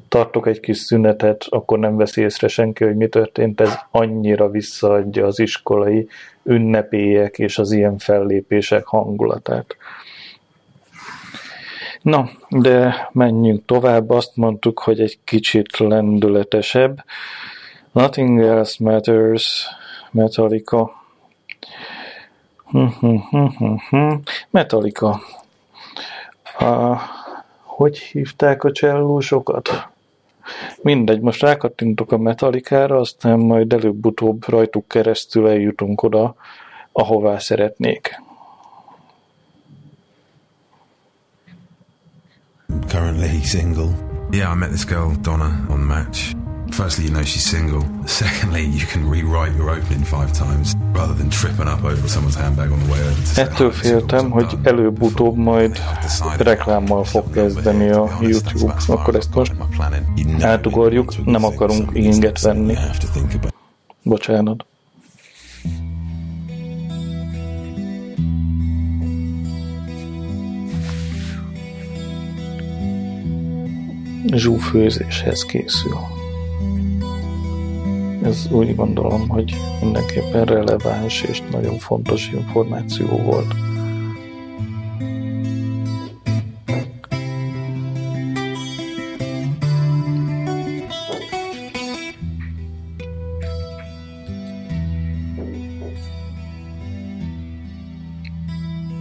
tartok 0.09 0.47
egy 0.47 0.61
kis 0.61 0.79
szünetet, 0.79 1.47
akkor 1.49 1.79
nem 1.79 1.97
veszi 1.97 2.21
észre 2.21 2.49
senki, 2.49 2.85
hogy 2.85 2.97
mi 2.97 3.09
történt, 3.09 3.61
ez 3.61 3.75
annyira 3.91 4.51
visszaadja 4.51 5.27
az 5.27 5.39
iskolai 5.39 6.09
ünnepélyek 6.43 7.39
és 7.39 7.59
az 7.59 7.73
ilyen 7.73 7.99
fellépések 7.99 8.87
hangulatát. 8.87 9.77
Na, 12.03 12.29
de 12.49 13.09
menjünk 13.13 13.65
tovább. 13.65 14.11
Azt 14.11 14.37
mondtuk, 14.37 14.79
hogy 14.79 15.01
egy 15.01 15.19
kicsit 15.25 15.77
lendületesebb. 15.77 17.05
Nothing 17.93 18.41
else 18.41 18.85
matters, 18.85 19.67
Metallica. 20.11 20.93
Metallica. 24.51 25.21
A, 26.59 26.97
hogy 27.63 27.99
hívták 27.99 28.65
a 28.65 28.73
csellósokat? 28.73 29.88
Mindegy, 30.83 31.21
most 31.21 31.43
rákattintok 31.43 32.13
a 32.13 32.19
metalikára, 32.19 32.97
aztán 32.97 33.39
majd 33.39 33.73
előbb-utóbb 33.73 34.49
rajtuk 34.49 34.89
keresztül 34.89 35.49
eljutunk 35.49 36.03
oda, 36.03 36.35
ahová 36.93 37.39
szeretnék. 37.39 38.23
Currently 42.87 43.43
single. 43.43 43.91
Yeah, 44.31 44.53
I 44.53 44.57
met 44.59 44.69
this 44.69 44.85
girl, 44.85 45.13
Donna, 45.23 45.67
on 45.69 45.81
Match. 45.81 46.48
Firstly, 46.71 47.05
you 47.05 47.11
know 47.11 47.25
she's 47.25 47.45
single. 47.45 47.83
Secondly, 48.07 48.65
you 48.65 48.87
can 48.87 49.09
rewrite 49.09 49.57
your 49.57 49.71
opening 49.71 50.05
five 50.05 50.33
times 50.33 50.75
rather 50.93 51.15
than 51.15 51.29
tripping 51.31 51.69
up 51.69 51.83
over 51.85 52.09
someone's 52.09 52.37
handbag 52.37 52.71
on 52.71 52.79
the 52.79 52.93
way 52.93 53.01
over 53.01 53.35
to 53.35 53.41
Ettől 53.41 53.73
féltem, 53.73 54.31
hogy 54.31 54.59
előbb-utóbb 54.63 55.37
majd 55.37 55.81
reklámmal 56.39 57.05
fog 57.05 57.31
kezdeni 57.31 57.89
a 57.89 58.19
YouTube. 58.21 58.75
Akkor 58.87 59.15
ezt 59.15 59.35
most 59.35 59.53
átugorjuk, 60.41 61.25
nem 61.25 61.45
akarunk 61.45 61.91
inget 61.95 62.41
venni. 62.41 62.77
Bocsánat. 64.03 64.67
zsúfőzéshez 74.33 75.43
készül. 75.43 76.18
Ez 78.23 78.49
úgy 78.51 78.75
gondolom, 78.75 79.29
hogy 79.29 79.55
mindenképpen 79.81 80.45
releváns 80.45 81.23
és 81.23 81.43
nagyon 81.51 81.79
fontos 81.79 82.31
információ 82.33 83.07
volt. 83.07 83.55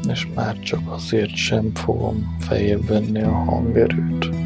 És 0.09 0.27
már 0.35 0.59
csak 0.59 0.81
azért 0.85 1.35
sem 1.35 1.71
fogom 1.73 2.37
fejébb 2.39 2.87
venni 2.87 3.21
a 3.21 3.31
hangerőt. 3.31 4.36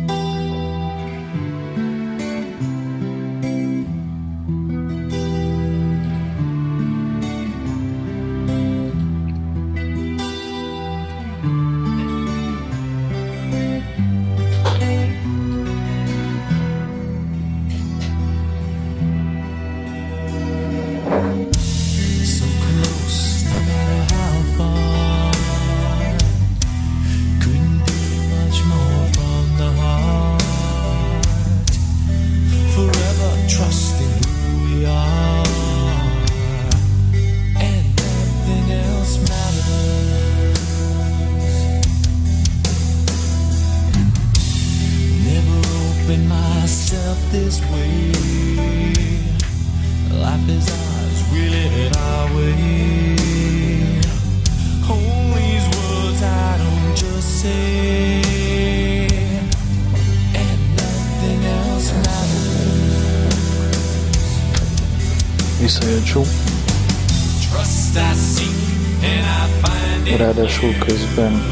Ráadásul 70.52 70.86
közben 70.86 71.44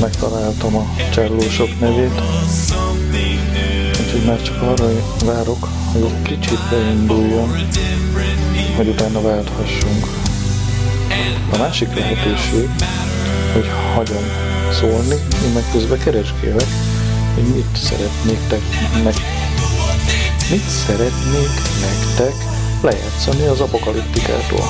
megtaláltam 0.00 0.76
a 0.76 0.86
csellósok 1.10 1.80
nevét, 1.80 2.20
úgyhogy 4.00 4.24
már 4.26 4.42
csak 4.42 4.62
arra 4.62 4.88
várok, 5.24 5.68
hogy 5.92 6.02
egy 6.02 6.22
kicsit 6.22 6.58
beinduljon, 6.70 7.48
hogy 8.76 8.88
utána 8.88 9.20
válthassunk. 9.20 10.06
A 11.52 11.56
másik 11.56 11.94
lehetőség, 11.94 12.68
hogy 13.52 13.68
hagyom 13.94 14.24
szólni, 14.72 15.14
én 15.44 15.52
meg 15.54 15.64
közben 15.72 15.98
kereskélek, 15.98 16.68
hogy 17.34 17.44
mit 17.44 17.76
szeretnék 17.76 18.38
te, 18.48 18.58
meg, 19.04 19.14
mit 20.50 20.68
szeretnék 20.86 21.50
nektek 21.80 22.34
lejátszani 22.82 23.46
az 23.46 23.60
apokaliptikától. 23.60 24.64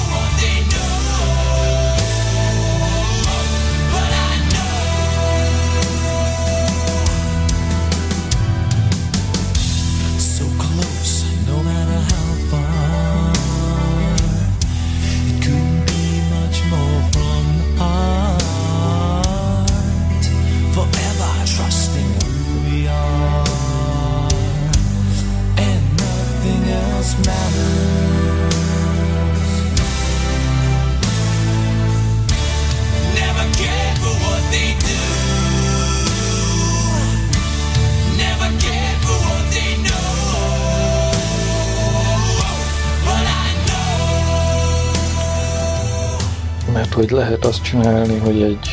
Hogy 47.08 47.16
lehet 47.18 47.44
azt 47.44 47.62
csinálni, 47.62 48.18
hogy 48.18 48.42
egy 48.42 48.68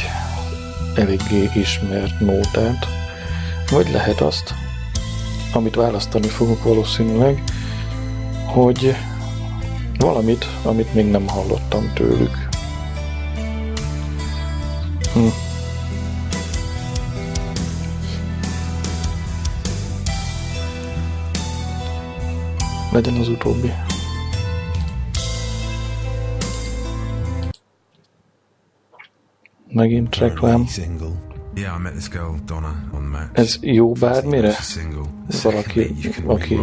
eléggé 0.96 1.50
ismert 1.54 2.20
nótát, 2.20 2.88
vagy 3.72 3.92
lehet 3.92 4.22
azt, 4.22 4.54
amit 5.54 5.76
választani 5.76 6.28
fogok 6.28 6.64
valószínűleg, 6.64 7.44
hogy 8.46 8.96
valamit, 9.98 10.46
amit 10.64 10.94
még 10.94 11.06
nem 11.06 11.28
hallottam 11.28 11.92
tőlük. 11.94 12.48
Hm. 15.14 15.28
Legyen 22.92 23.16
az 23.16 23.28
utóbbi. 23.28 23.72
On 32.94 33.04
Match. 33.04 33.30
Ez 33.34 33.58
jó 33.62 33.92
bármire? 33.92 34.56
Valaki, 35.44 35.96
aki, 36.26 36.56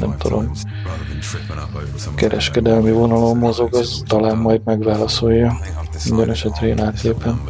nem 0.00 0.14
tudom, 0.18 0.50
kereskedelmi 2.14 2.90
vonalon 2.90 3.36
mozog, 3.36 3.74
az 3.74 4.02
talán 4.06 4.36
majd 4.38 4.60
megválaszolja. 4.64 5.56
Minden 6.04 6.30
esetre 6.30 6.66
én 6.66 6.80
átlépem. 6.80 7.40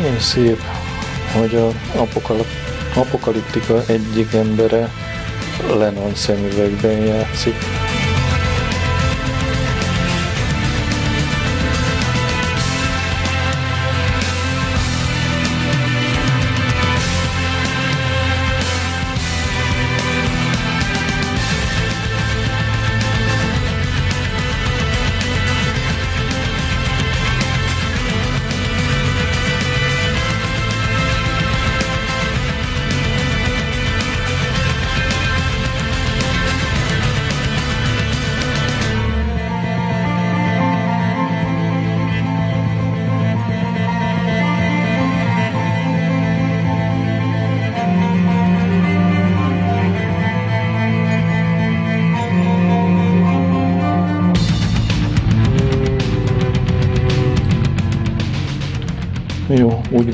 Milyen 0.00 0.18
szép, 0.18 0.60
hogy 1.32 1.54
a 1.54 1.66
apokalip, 1.98 2.46
apokaliptika 2.94 3.82
egyik 3.86 4.32
embere 4.32 4.90
Lennon 5.78 6.14
szemüvegben 6.14 6.98
játszik. 6.98 7.54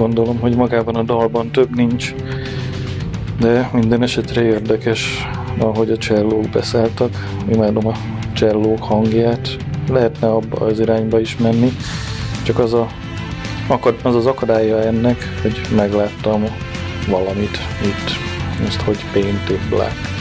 Gondolom, 0.02 0.38
hogy 0.40 0.56
magában 0.56 0.94
a 0.94 1.02
dalban 1.02 1.50
több 1.50 1.76
nincs, 1.76 2.14
de 3.40 3.70
minden 3.72 4.02
esetre 4.02 4.42
érdekes, 4.42 5.28
ahogy 5.58 5.90
a 5.90 5.96
csellók 5.96 6.48
beszálltak. 6.48 7.10
Imádom 7.48 7.86
a 7.86 7.92
csellók 8.32 8.82
hangját. 8.82 9.56
Lehetne 9.88 10.28
abba 10.28 10.66
az 10.66 10.80
irányba 10.80 11.20
is 11.20 11.36
menni, 11.36 11.72
csak 12.42 12.58
az 12.58 12.74
a, 12.74 12.88
az, 14.02 14.14
az 14.14 14.26
akadálya 14.26 14.82
ennek, 14.82 15.16
hogy 15.42 15.60
megláttam 15.76 16.44
valamit 17.08 17.58
itt, 17.82 18.10
ezt 18.66 18.80
hogy 18.80 18.98
Painted 19.12 19.68
Black. 19.68 20.11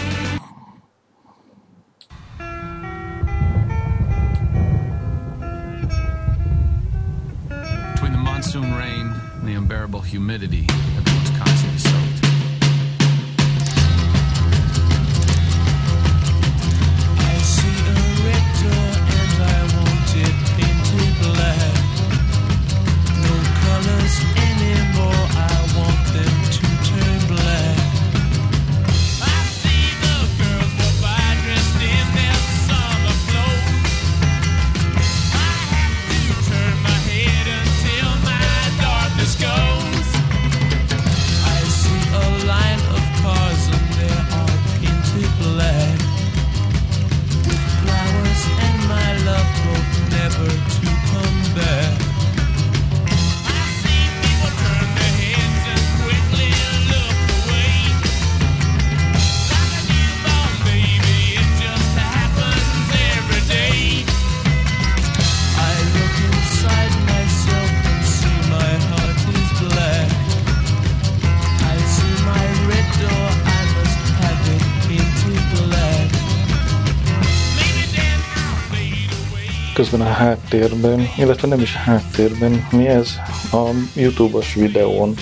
Közben 79.91 80.07
a 80.07 80.13
háttérben, 80.13 81.07
illetve 81.17 81.47
nem 81.47 81.61
is 81.61 81.75
háttérben, 81.75 82.67
mi 82.71 82.87
ez? 82.87 83.15
A 83.51 83.69
YouTube-os 83.95 84.53
videón 84.53 85.13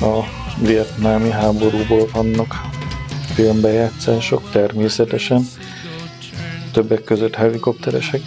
a 0.00 0.20
vietnámi 0.60 1.30
háborúból 1.30 2.08
vannak 2.12 2.60
filmbejátszások 3.34 4.50
természetesen, 4.50 5.48
többek 6.72 7.04
között 7.04 7.34
helikopteresek, 7.34 8.20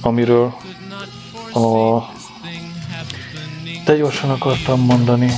amiről 0.00 0.54
a 1.52 1.98
de 3.84 3.96
gyorsan 3.96 4.30
akartam 4.30 4.80
mondani 4.80 5.30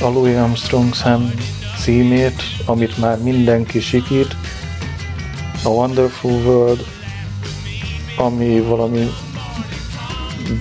a 0.00 0.04
Louis 0.04 0.36
Armstrong 0.36 0.94
szám 0.94 1.34
címét, 1.80 2.42
amit 2.66 2.98
már 2.98 3.18
mindenki 3.22 3.80
sikít, 3.80 4.36
a 5.64 5.68
Wonderful 5.68 6.32
World, 6.32 6.96
ami 8.18 8.60
valami 8.60 9.06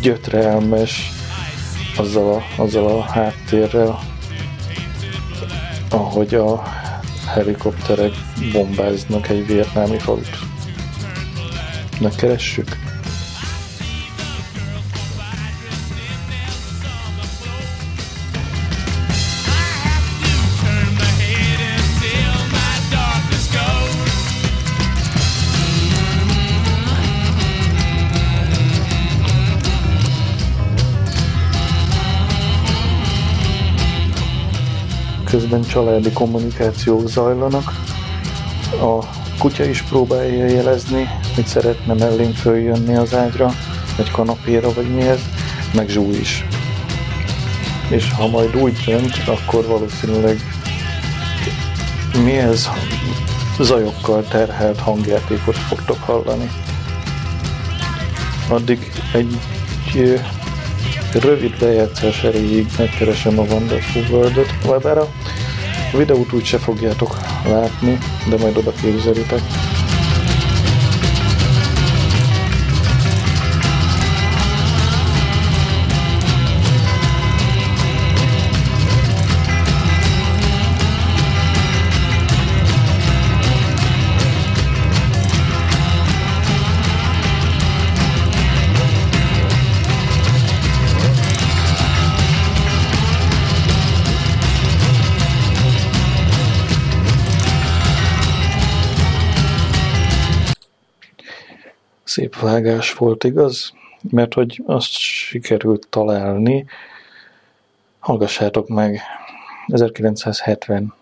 gyötrelmes 0.01 1.11
azzal 1.97 2.33
a, 2.33 2.61
azzal 2.61 2.87
a 2.87 3.01
háttérrel, 3.01 3.99
ahogy 5.89 6.35
a 6.35 6.63
helikopterek 7.27 8.11
bombáznak 8.51 9.29
egy 9.29 9.45
vietnámi 9.47 9.97
falut. 9.97 10.37
Megkeressük? 12.01 12.66
Közben 35.49 35.71
családi 35.71 36.11
kommunikációk 36.11 37.07
zajlanak. 37.07 37.71
A 38.81 39.05
kutya 39.39 39.63
is 39.63 39.81
próbálja 39.81 40.45
jelezni, 40.45 41.09
hogy 41.35 41.45
szeretne 41.45 41.93
mellén 41.93 42.33
följönni 42.33 42.95
az 42.95 43.13
ágyra, 43.13 43.51
vagy 43.97 44.11
kanapéra, 44.11 44.73
vagy 44.73 44.95
mi 44.95 45.01
ez, 45.01 45.19
meg 45.73 45.89
Zsú 45.89 46.09
is. 46.09 46.45
És 47.89 48.11
ha 48.11 48.27
majd 48.27 48.55
úgy 48.55 48.77
dönt, 48.85 49.23
akkor 49.25 49.65
valószínűleg 49.65 50.39
mi 52.23 52.37
ez 52.37 52.69
zajokkal 53.59 54.23
terhelt 54.23 54.79
hangjátékot 54.79 55.57
fogtok 55.57 55.99
hallani. 55.99 56.49
Addig 58.49 58.91
egy 59.13 59.39
rövid 61.13 61.57
bejátszás 61.59 62.23
erejéig 62.23 62.67
megkeresem 62.77 63.39
a 63.39 63.43
Wonderful 63.43 64.03
World-ot 64.11 64.53
webára. 64.65 65.07
A 65.93 65.97
videót 65.97 66.33
úgy 66.33 66.45
se 66.45 66.57
fogjátok 66.57 67.17
látni, 67.47 67.97
de 68.29 68.37
majd 68.37 68.57
oda 68.57 68.71
képzelitek. 68.71 69.41
Szép 102.17 102.39
vágás 102.39 102.93
volt, 102.93 103.23
igaz? 103.23 103.73
Mert 104.09 104.33
hogy 104.33 104.63
azt 104.65 104.91
sikerült 104.91 105.87
találni, 105.89 106.65
hallgassátok 107.99 108.67
meg, 108.67 109.01
1970. 109.67 110.93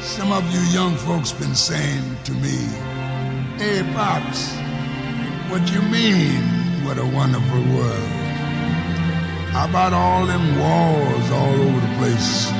Some 0.00 0.34
of 0.34 0.42
you 0.54 0.62
young 0.72 0.96
folks 0.96 1.32
been 1.32 1.54
saying 1.54 2.16
to 2.24 2.32
me, 2.32 2.58
Hey, 3.58 3.82
Pops, 3.94 4.56
what 5.50 5.70
you 5.70 5.82
mean, 5.82 6.40
what 6.84 6.98
a 6.98 7.04
wonderful 7.04 7.62
world? 7.74 8.10
How 9.52 9.64
about 9.68 9.92
all 9.92 10.26
them 10.26 10.58
wars 10.58 11.30
all 11.30 11.60
over 11.60 11.80
the 11.80 11.94
place? 11.98 12.50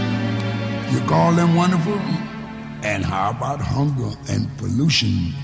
You 0.92 1.00
call 1.06 1.34
them 1.34 1.54
wonderful? 1.54 2.26
And 2.86 3.04
how 3.04 3.30
about 3.30 3.60
hunger 3.60 4.12
and 4.28 4.46
pollution? 4.58 5.34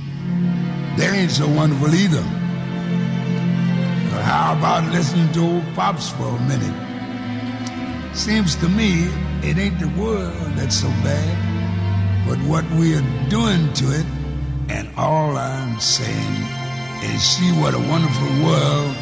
They 0.97 1.09
ain't 1.09 1.33
so 1.33 1.49
wonderful 1.49 1.93
either. 1.93 2.23
But 4.11 4.23
how 4.23 4.55
about 4.57 4.89
listening 4.93 5.31
to 5.33 5.41
old 5.41 5.75
Pops 5.75 6.11
for 6.11 6.29
a 6.29 6.43
minute? 6.47 6.79
Seems 8.15 8.55
to 8.63 8.69
me 8.69 9.11
it 9.43 9.59
ain't 9.59 9.81
the 9.81 9.89
world 10.01 10.53
that's 10.55 10.77
so 10.77 10.89
bad, 11.03 12.29
but 12.29 12.39
what 12.47 12.65
we 12.79 12.95
are 12.95 13.29
doing 13.29 13.73
to 13.75 13.87
it. 13.91 14.07
And 14.69 14.89
all 14.97 15.37
I'm 15.37 15.81
saying 15.81 16.37
is 17.03 17.21
see 17.21 17.51
what 17.61 17.75
a 17.75 17.83
wonderful 17.91 18.33
world 18.47 18.95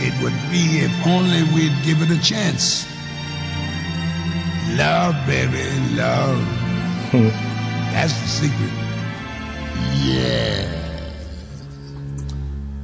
it 0.00 0.14
would 0.22 0.38
be 0.50 0.80
if 0.80 0.94
only 1.06 1.42
we'd 1.52 1.76
give 1.84 2.00
it 2.00 2.10
a 2.10 2.20
chance. 2.22 2.86
Love, 4.78 5.14
baby, 5.26 5.68
love. 5.94 6.57
That's 7.12 8.12
the 8.20 8.28
secret. 8.28 8.70
Yeah. 9.94 10.68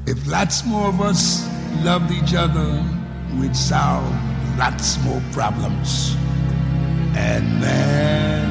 If 0.07 0.27
lots 0.27 0.64
more 0.64 0.89
of 0.89 1.03
us 1.03 1.47
loved 1.85 2.11
each 2.11 2.33
other, 2.33 2.83
we'd 3.39 3.55
solve 3.55 4.11
lots 4.57 4.97
more 5.05 5.20
problems. 5.33 6.16
And 7.14 7.61
man, 7.61 8.49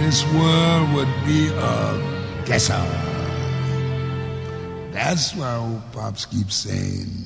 this 0.00 0.24
world 0.32 0.90
would 0.94 1.26
be 1.26 1.48
a 1.48 2.42
guesser. 2.46 2.80
That's 4.92 5.34
why 5.34 5.56
old 5.56 5.82
Pops 5.92 6.24
keeps 6.24 6.56
saying, 6.56 7.25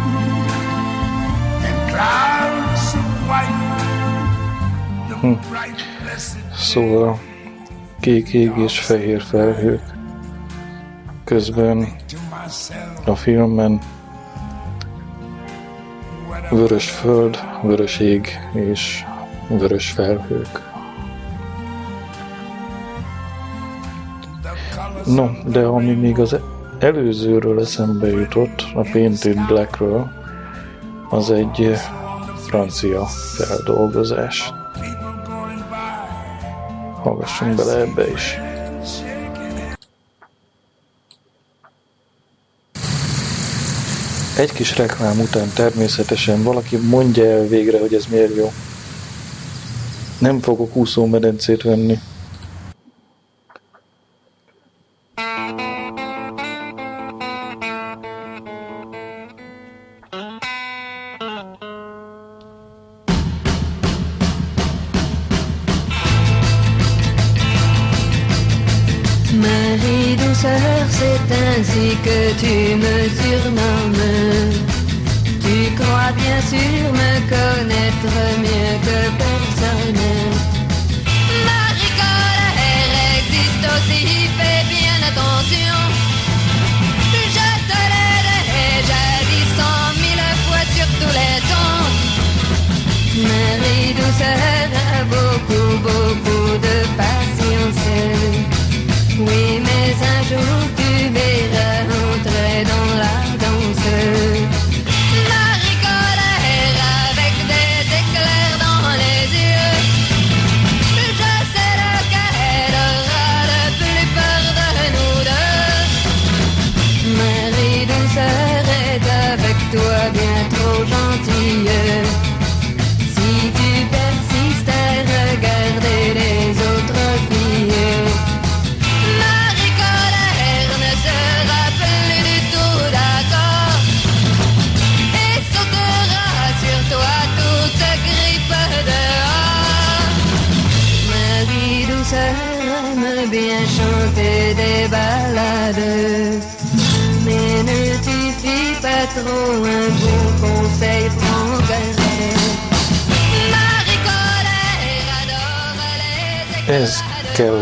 blessed 6.01 6.53
Szóval 6.55 7.19
kék 7.99 8.33
ég 8.33 8.51
és 8.57 8.79
fehér 8.79 9.21
felhők. 9.21 9.81
Közben 11.23 11.87
a 13.05 13.15
filmben 13.15 13.79
vörös 16.49 16.89
föld, 16.89 17.39
vörös 17.61 17.99
ég 17.99 18.27
és 18.53 19.03
vörös 19.47 19.91
felhők. 19.91 20.69
No, 25.05 25.29
de 25.45 25.63
ami 25.63 25.93
még 25.93 26.19
az 26.19 26.35
előzőről 26.79 27.59
eszembe 27.59 28.07
jutott, 28.07 28.65
a 28.73 28.81
Painted 28.91 29.45
Blackről, 29.47 30.20
az 31.11 31.31
egy 31.31 31.75
francia 32.47 33.05
feldolgozás. 33.05 34.53
Hallgassunk 37.03 37.55
bele 37.55 37.77
ebbe 37.79 38.11
is. 38.11 38.37
Egy 44.37 44.51
kis 44.51 44.77
reklám 44.77 45.19
után 45.19 45.49
természetesen 45.55 46.43
valaki 46.43 46.77
mondja 46.77 47.25
el 47.25 47.47
végre, 47.47 47.79
hogy 47.79 47.93
ez 47.93 48.05
miért 48.05 48.35
jó. 48.35 48.51
Nem 50.19 50.39
fogok 50.39 50.75
úszómedencét 50.75 51.61
venni. 51.61 51.99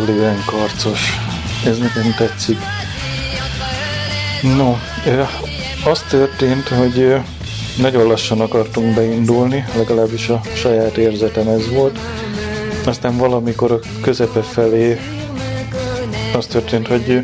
Kellően 0.09 0.43
karcos. 0.45 0.99
Ez 1.65 1.77
nekem 1.77 2.13
tetszik. 2.17 2.57
No, 4.41 4.75
az 5.85 6.03
történt, 6.09 6.67
hogy 6.67 7.15
nagyon 7.77 8.07
lassan 8.07 8.41
akartunk 8.41 8.95
beindulni, 8.95 9.65
legalábbis 9.75 10.29
a 10.29 10.41
saját 10.55 10.97
érzetem 10.97 11.47
ez 11.47 11.69
volt. 11.69 11.99
Aztán 12.85 13.17
valamikor 13.17 13.71
a 13.71 13.79
közepe 14.01 14.41
felé 14.41 14.99
az 16.35 16.45
történt, 16.45 16.87
hogy 16.87 17.23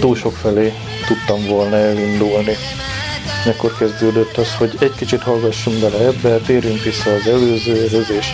túl 0.00 0.16
sok 0.16 0.32
felé 0.32 0.72
tudtam 1.06 1.46
volna 1.46 1.76
elindulni. 1.76 2.56
Ekkor 3.46 3.76
kezdődött 3.78 4.36
az, 4.36 4.54
hogy 4.54 4.76
egy 4.80 4.94
kicsit 4.96 5.22
hallgassunk 5.22 5.78
bele 5.78 5.98
ebbe, 5.98 6.36
térjünk 6.36 6.82
vissza 6.82 7.10
az 7.10 7.26
előzőhöz, 7.26 8.10
és 8.10 8.26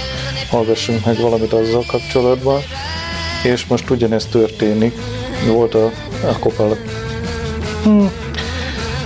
hallgassunk 0.54 1.04
meg 1.04 1.16
valamit 1.20 1.52
azzal 1.52 1.84
kapcsolatban. 1.86 2.60
És 3.42 3.66
most 3.66 3.90
ugyanezt 3.90 4.30
történik. 4.30 4.94
Volt 5.46 5.74
a, 5.74 5.84
a 6.28 6.38
kopal... 6.38 6.76
Hmm. 7.82 8.10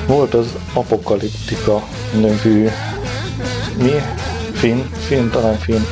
Volt 0.06 0.34
az 0.34 0.46
Apokaliptika 0.72 1.82
nevű 2.20 2.68
mi? 3.76 3.92
Finn? 4.52 4.80
Finn, 5.06 5.30
talán 5.30 5.58
Finn 5.58 5.82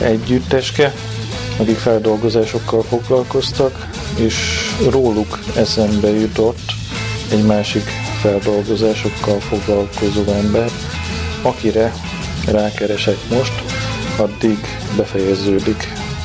együtteske, 0.00 0.92
akik 1.56 1.76
feldolgozásokkal 1.76 2.82
foglalkoztak, 2.82 3.88
és 4.16 4.34
róluk 4.90 5.38
eszembe 5.56 6.08
jutott 6.08 6.72
egy 7.30 7.44
másik 7.44 7.90
feldolgozásokkal 8.20 9.40
foglalkozó 9.40 10.32
ember, 10.32 10.70
akire 11.42 11.92
rákeresek 12.46 13.16
most, 13.30 13.52
addig 14.18 14.56
befejeződik 14.96 15.76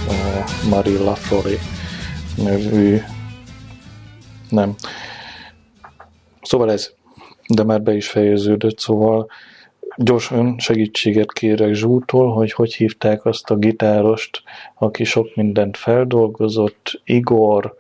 a 0.08 0.44
Marie 0.70 1.00
Laflore 1.00 1.58
nevű 2.38 2.98
nem. 4.50 4.76
Szóval 6.42 6.72
ez, 6.72 6.94
de 7.48 7.64
már 7.64 7.82
be 7.82 7.96
is 7.96 8.08
fejeződött, 8.08 8.80
szóval 8.80 9.30
gyorsan 9.98 10.60
segítséget 10.60 11.34
kérek 11.34 11.74
Zsútól, 11.74 12.34
hogy 12.34 12.52
hogy 12.52 12.74
hívták 12.74 13.26
azt 13.26 13.50
a 13.50 13.56
gitárost, 13.56 14.44
aki 14.76 15.04
sok 15.04 15.36
mindent 15.36 15.78
feldolgozott, 15.78 17.02
Igor, 17.04 17.76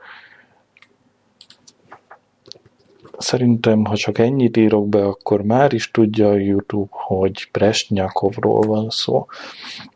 Szerintem, 3.18 3.86
ha 3.86 3.96
csak 3.96 4.18
ennyit 4.18 4.58
írok 4.58 4.90
be, 4.90 5.06
akkor 5.06 5.42
már 5.42 5.74
is 5.74 5.92
tudja 5.92 6.30
a 6.30 6.38
YouTube, 6.38 6.92
hogy 6.92 7.52
Presnyakovról 7.52 8.62
van 8.62 8.90
szó. 8.90 9.26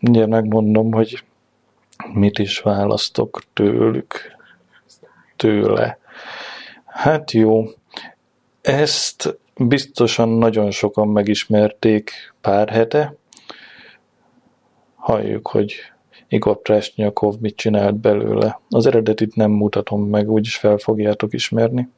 Ugye 0.01 0.25
megmondom, 0.25 0.91
hogy 0.91 1.23
mit 2.13 2.39
is 2.39 2.59
választok 2.59 3.41
tőlük, 3.53 4.37
tőle. 5.35 5.99
Hát 6.85 7.31
jó, 7.31 7.63
ezt 8.61 9.37
biztosan 9.57 10.29
nagyon 10.29 10.71
sokan 10.71 11.07
megismerték 11.07 12.11
pár 12.41 12.69
hete. 12.69 13.15
Halljuk, 14.95 15.47
hogy 15.47 15.75
Igor 16.27 16.61
Presnyakov 16.61 17.35
mit 17.39 17.55
csinált 17.55 17.95
belőle. 17.95 18.59
Az 18.69 18.85
eredetit 18.85 19.35
nem 19.35 19.51
mutatom 19.51 20.03
meg, 20.03 20.31
úgyis 20.31 20.55
fel 20.55 20.77
fogjátok 20.77 21.33
ismerni. 21.33 21.89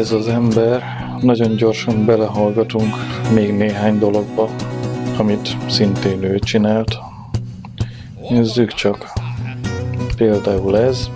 Ez 0.00 0.12
az 0.12 0.28
ember, 0.28 0.82
nagyon 1.22 1.56
gyorsan 1.56 2.04
belehallgatunk 2.04 2.94
még 3.34 3.52
néhány 3.52 3.98
dologba, 3.98 4.50
amit 5.18 5.56
szintén 5.68 6.22
ő 6.22 6.38
csinált. 6.38 6.98
Nézzük 8.28 8.72
csak. 8.72 9.12
Például 10.16 10.78
ez 10.78 11.10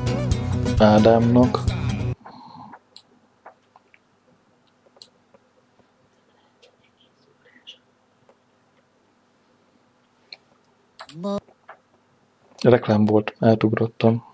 Ádámnak. 0.78 1.59
Reklám 12.62 13.05
volt, 13.05 13.35
átugrottam. 13.39 14.34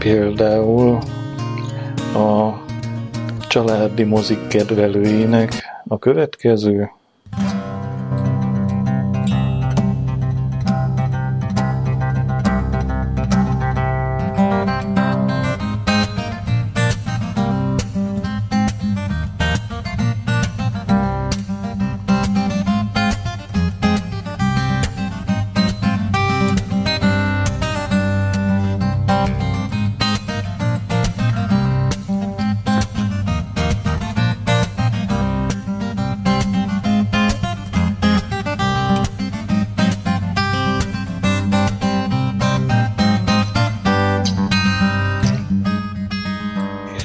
Például 0.00 0.98
a 2.14 2.50
családi 3.48 4.02
mozik 4.02 4.46
kedvelőinek 4.46 5.52
a 5.88 5.98
következő. 5.98 6.90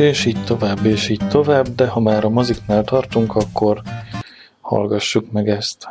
És 0.06 0.26
így 0.26 0.43
tovább, 0.43 0.86
és 0.86 1.10
így 1.10 1.28
tovább, 1.28 1.68
de 1.76 1.88
ha 1.88 1.99
már 1.99 2.26
a 2.26 2.30
moziknál 2.30 2.84
tartunk, 2.84 3.36
akkor 3.36 3.82
hallgassuk 4.62 5.32
meg 5.32 5.49
ezt. 5.49 5.88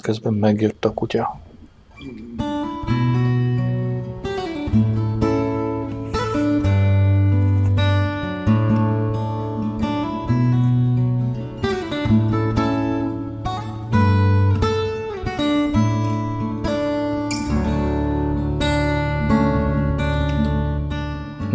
Közben 0.00 0.32
megjött 0.32 0.84
a 0.84 0.92
kutya. 0.92 1.40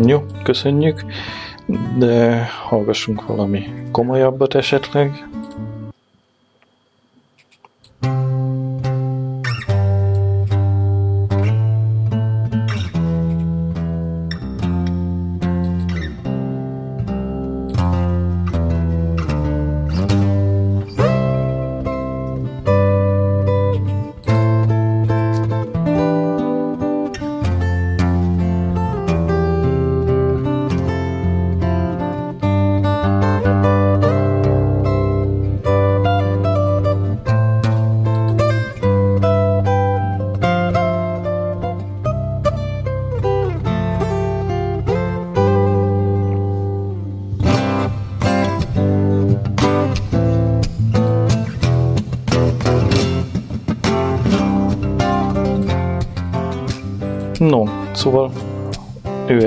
Jó, 0.05 0.25
köszönjük, 0.43 1.05
de 1.97 2.43
hallgassunk 2.67 3.27
valami 3.27 3.63
komolyabbat 3.91 4.55
esetleg. 4.55 5.27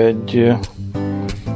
Egy 0.05 0.53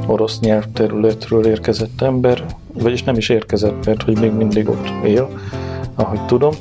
orosz 0.06 0.40
nyelvterületről 0.40 1.46
érkezett 1.46 2.00
ember, 2.00 2.44
vagyis 2.72 3.02
nem 3.02 3.16
is 3.16 3.28
érkezett, 3.28 3.86
mert 3.86 4.02
hogy 4.02 4.18
még 4.18 4.32
mindig 4.32 4.68
ott 4.68 4.90
él, 5.04 5.28
ahogy 5.94 6.24
tudom. 6.26 6.52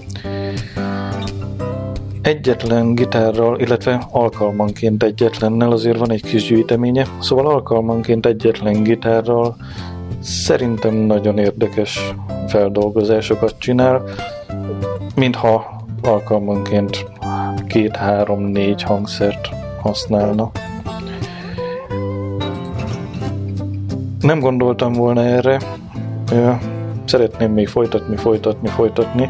Egyetlen 2.21 2.95
gitárral, 2.95 3.59
illetve 3.59 4.07
alkalmanként 4.11 5.03
egyetlennel 5.03 5.71
azért 5.71 5.97
van 5.97 6.11
egy 6.11 6.23
kis 6.23 6.47
gyűjteménye, 6.47 7.05
szóval 7.21 7.47
alkalmanként 7.47 8.25
egyetlen 8.25 8.83
gitárral 8.83 9.55
szerintem 10.19 10.93
nagyon 10.93 11.37
érdekes 11.37 12.13
feldolgozásokat 12.47 13.55
csinál, 13.57 14.03
mintha 15.15 15.85
alkalmanként 16.01 17.05
két, 17.67 17.95
három, 17.95 18.43
négy 18.43 18.83
hangszert 18.83 19.49
használna. 19.81 20.51
Nem 24.29 24.39
gondoltam 24.39 24.93
volna 24.93 25.23
erre, 25.23 25.59
szeretném 27.05 27.51
még 27.51 27.67
folytatni, 27.67 28.15
folytatni, 28.15 28.67
folytatni, 28.67 29.29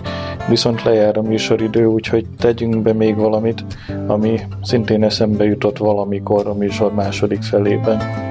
viszont 0.50 0.84
lejár 0.84 1.18
a 1.18 1.22
műsoridő, 1.22 1.86
úgyhogy 1.86 2.26
tegyünk 2.38 2.82
be 2.82 2.94
még 2.94 3.16
valamit, 3.16 3.66
ami 4.08 4.40
szintén 4.62 5.04
eszembe 5.04 5.44
jutott 5.44 5.78
valamikor 5.78 6.48
a 6.48 6.54
műsor 6.54 6.94
második 6.94 7.42
felében. 7.42 8.29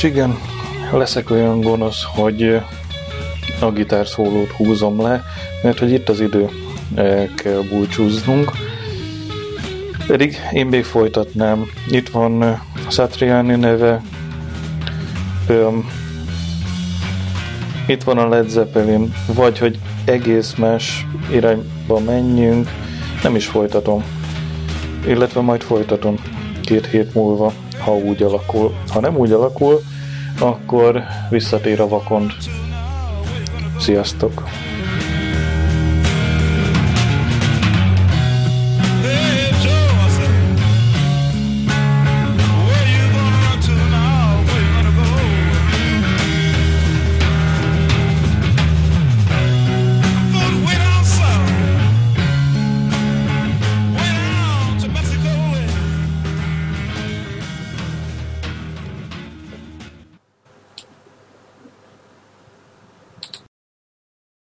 És 0.00 0.06
igen, 0.06 0.38
leszek 0.92 1.30
olyan 1.30 1.60
gonosz, 1.60 2.02
hogy 2.14 2.60
a 3.60 3.70
gitárszólót 3.70 4.50
húzom 4.50 5.02
le, 5.02 5.22
mert 5.62 5.78
hogy 5.78 5.92
itt 5.92 6.08
az 6.08 6.20
idő, 6.20 6.48
el 6.94 7.28
kell 7.34 7.60
búcsúznunk. 7.70 8.52
Pedig 10.06 10.36
én 10.52 10.66
még 10.66 10.84
folytatnám. 10.84 11.70
Itt 11.88 12.08
van 12.08 12.62
Satriani 12.88 13.54
neve, 13.54 14.02
itt 17.86 18.02
van 18.02 18.18
a 18.18 18.28
Led 18.28 18.48
Zeppelin, 18.48 19.14
vagy 19.34 19.58
hogy 19.58 19.78
egész 20.04 20.54
más 20.54 21.06
irányba 21.32 21.98
menjünk, 22.06 22.68
nem 23.22 23.36
is 23.36 23.46
folytatom. 23.46 24.04
Illetve 25.06 25.40
majd 25.40 25.62
folytatom 25.62 26.14
két 26.60 26.86
hét 26.86 27.14
múlva, 27.14 27.52
ha 27.78 27.96
úgy 27.96 28.22
alakul. 28.22 28.74
Ha 28.92 29.00
nem 29.00 29.16
úgy 29.16 29.32
alakul, 29.32 29.80
akkor 30.40 31.02
visszatér 31.30 31.80
a 31.80 31.88
vakond. 31.88 32.30
Sziasztok! 33.78 34.42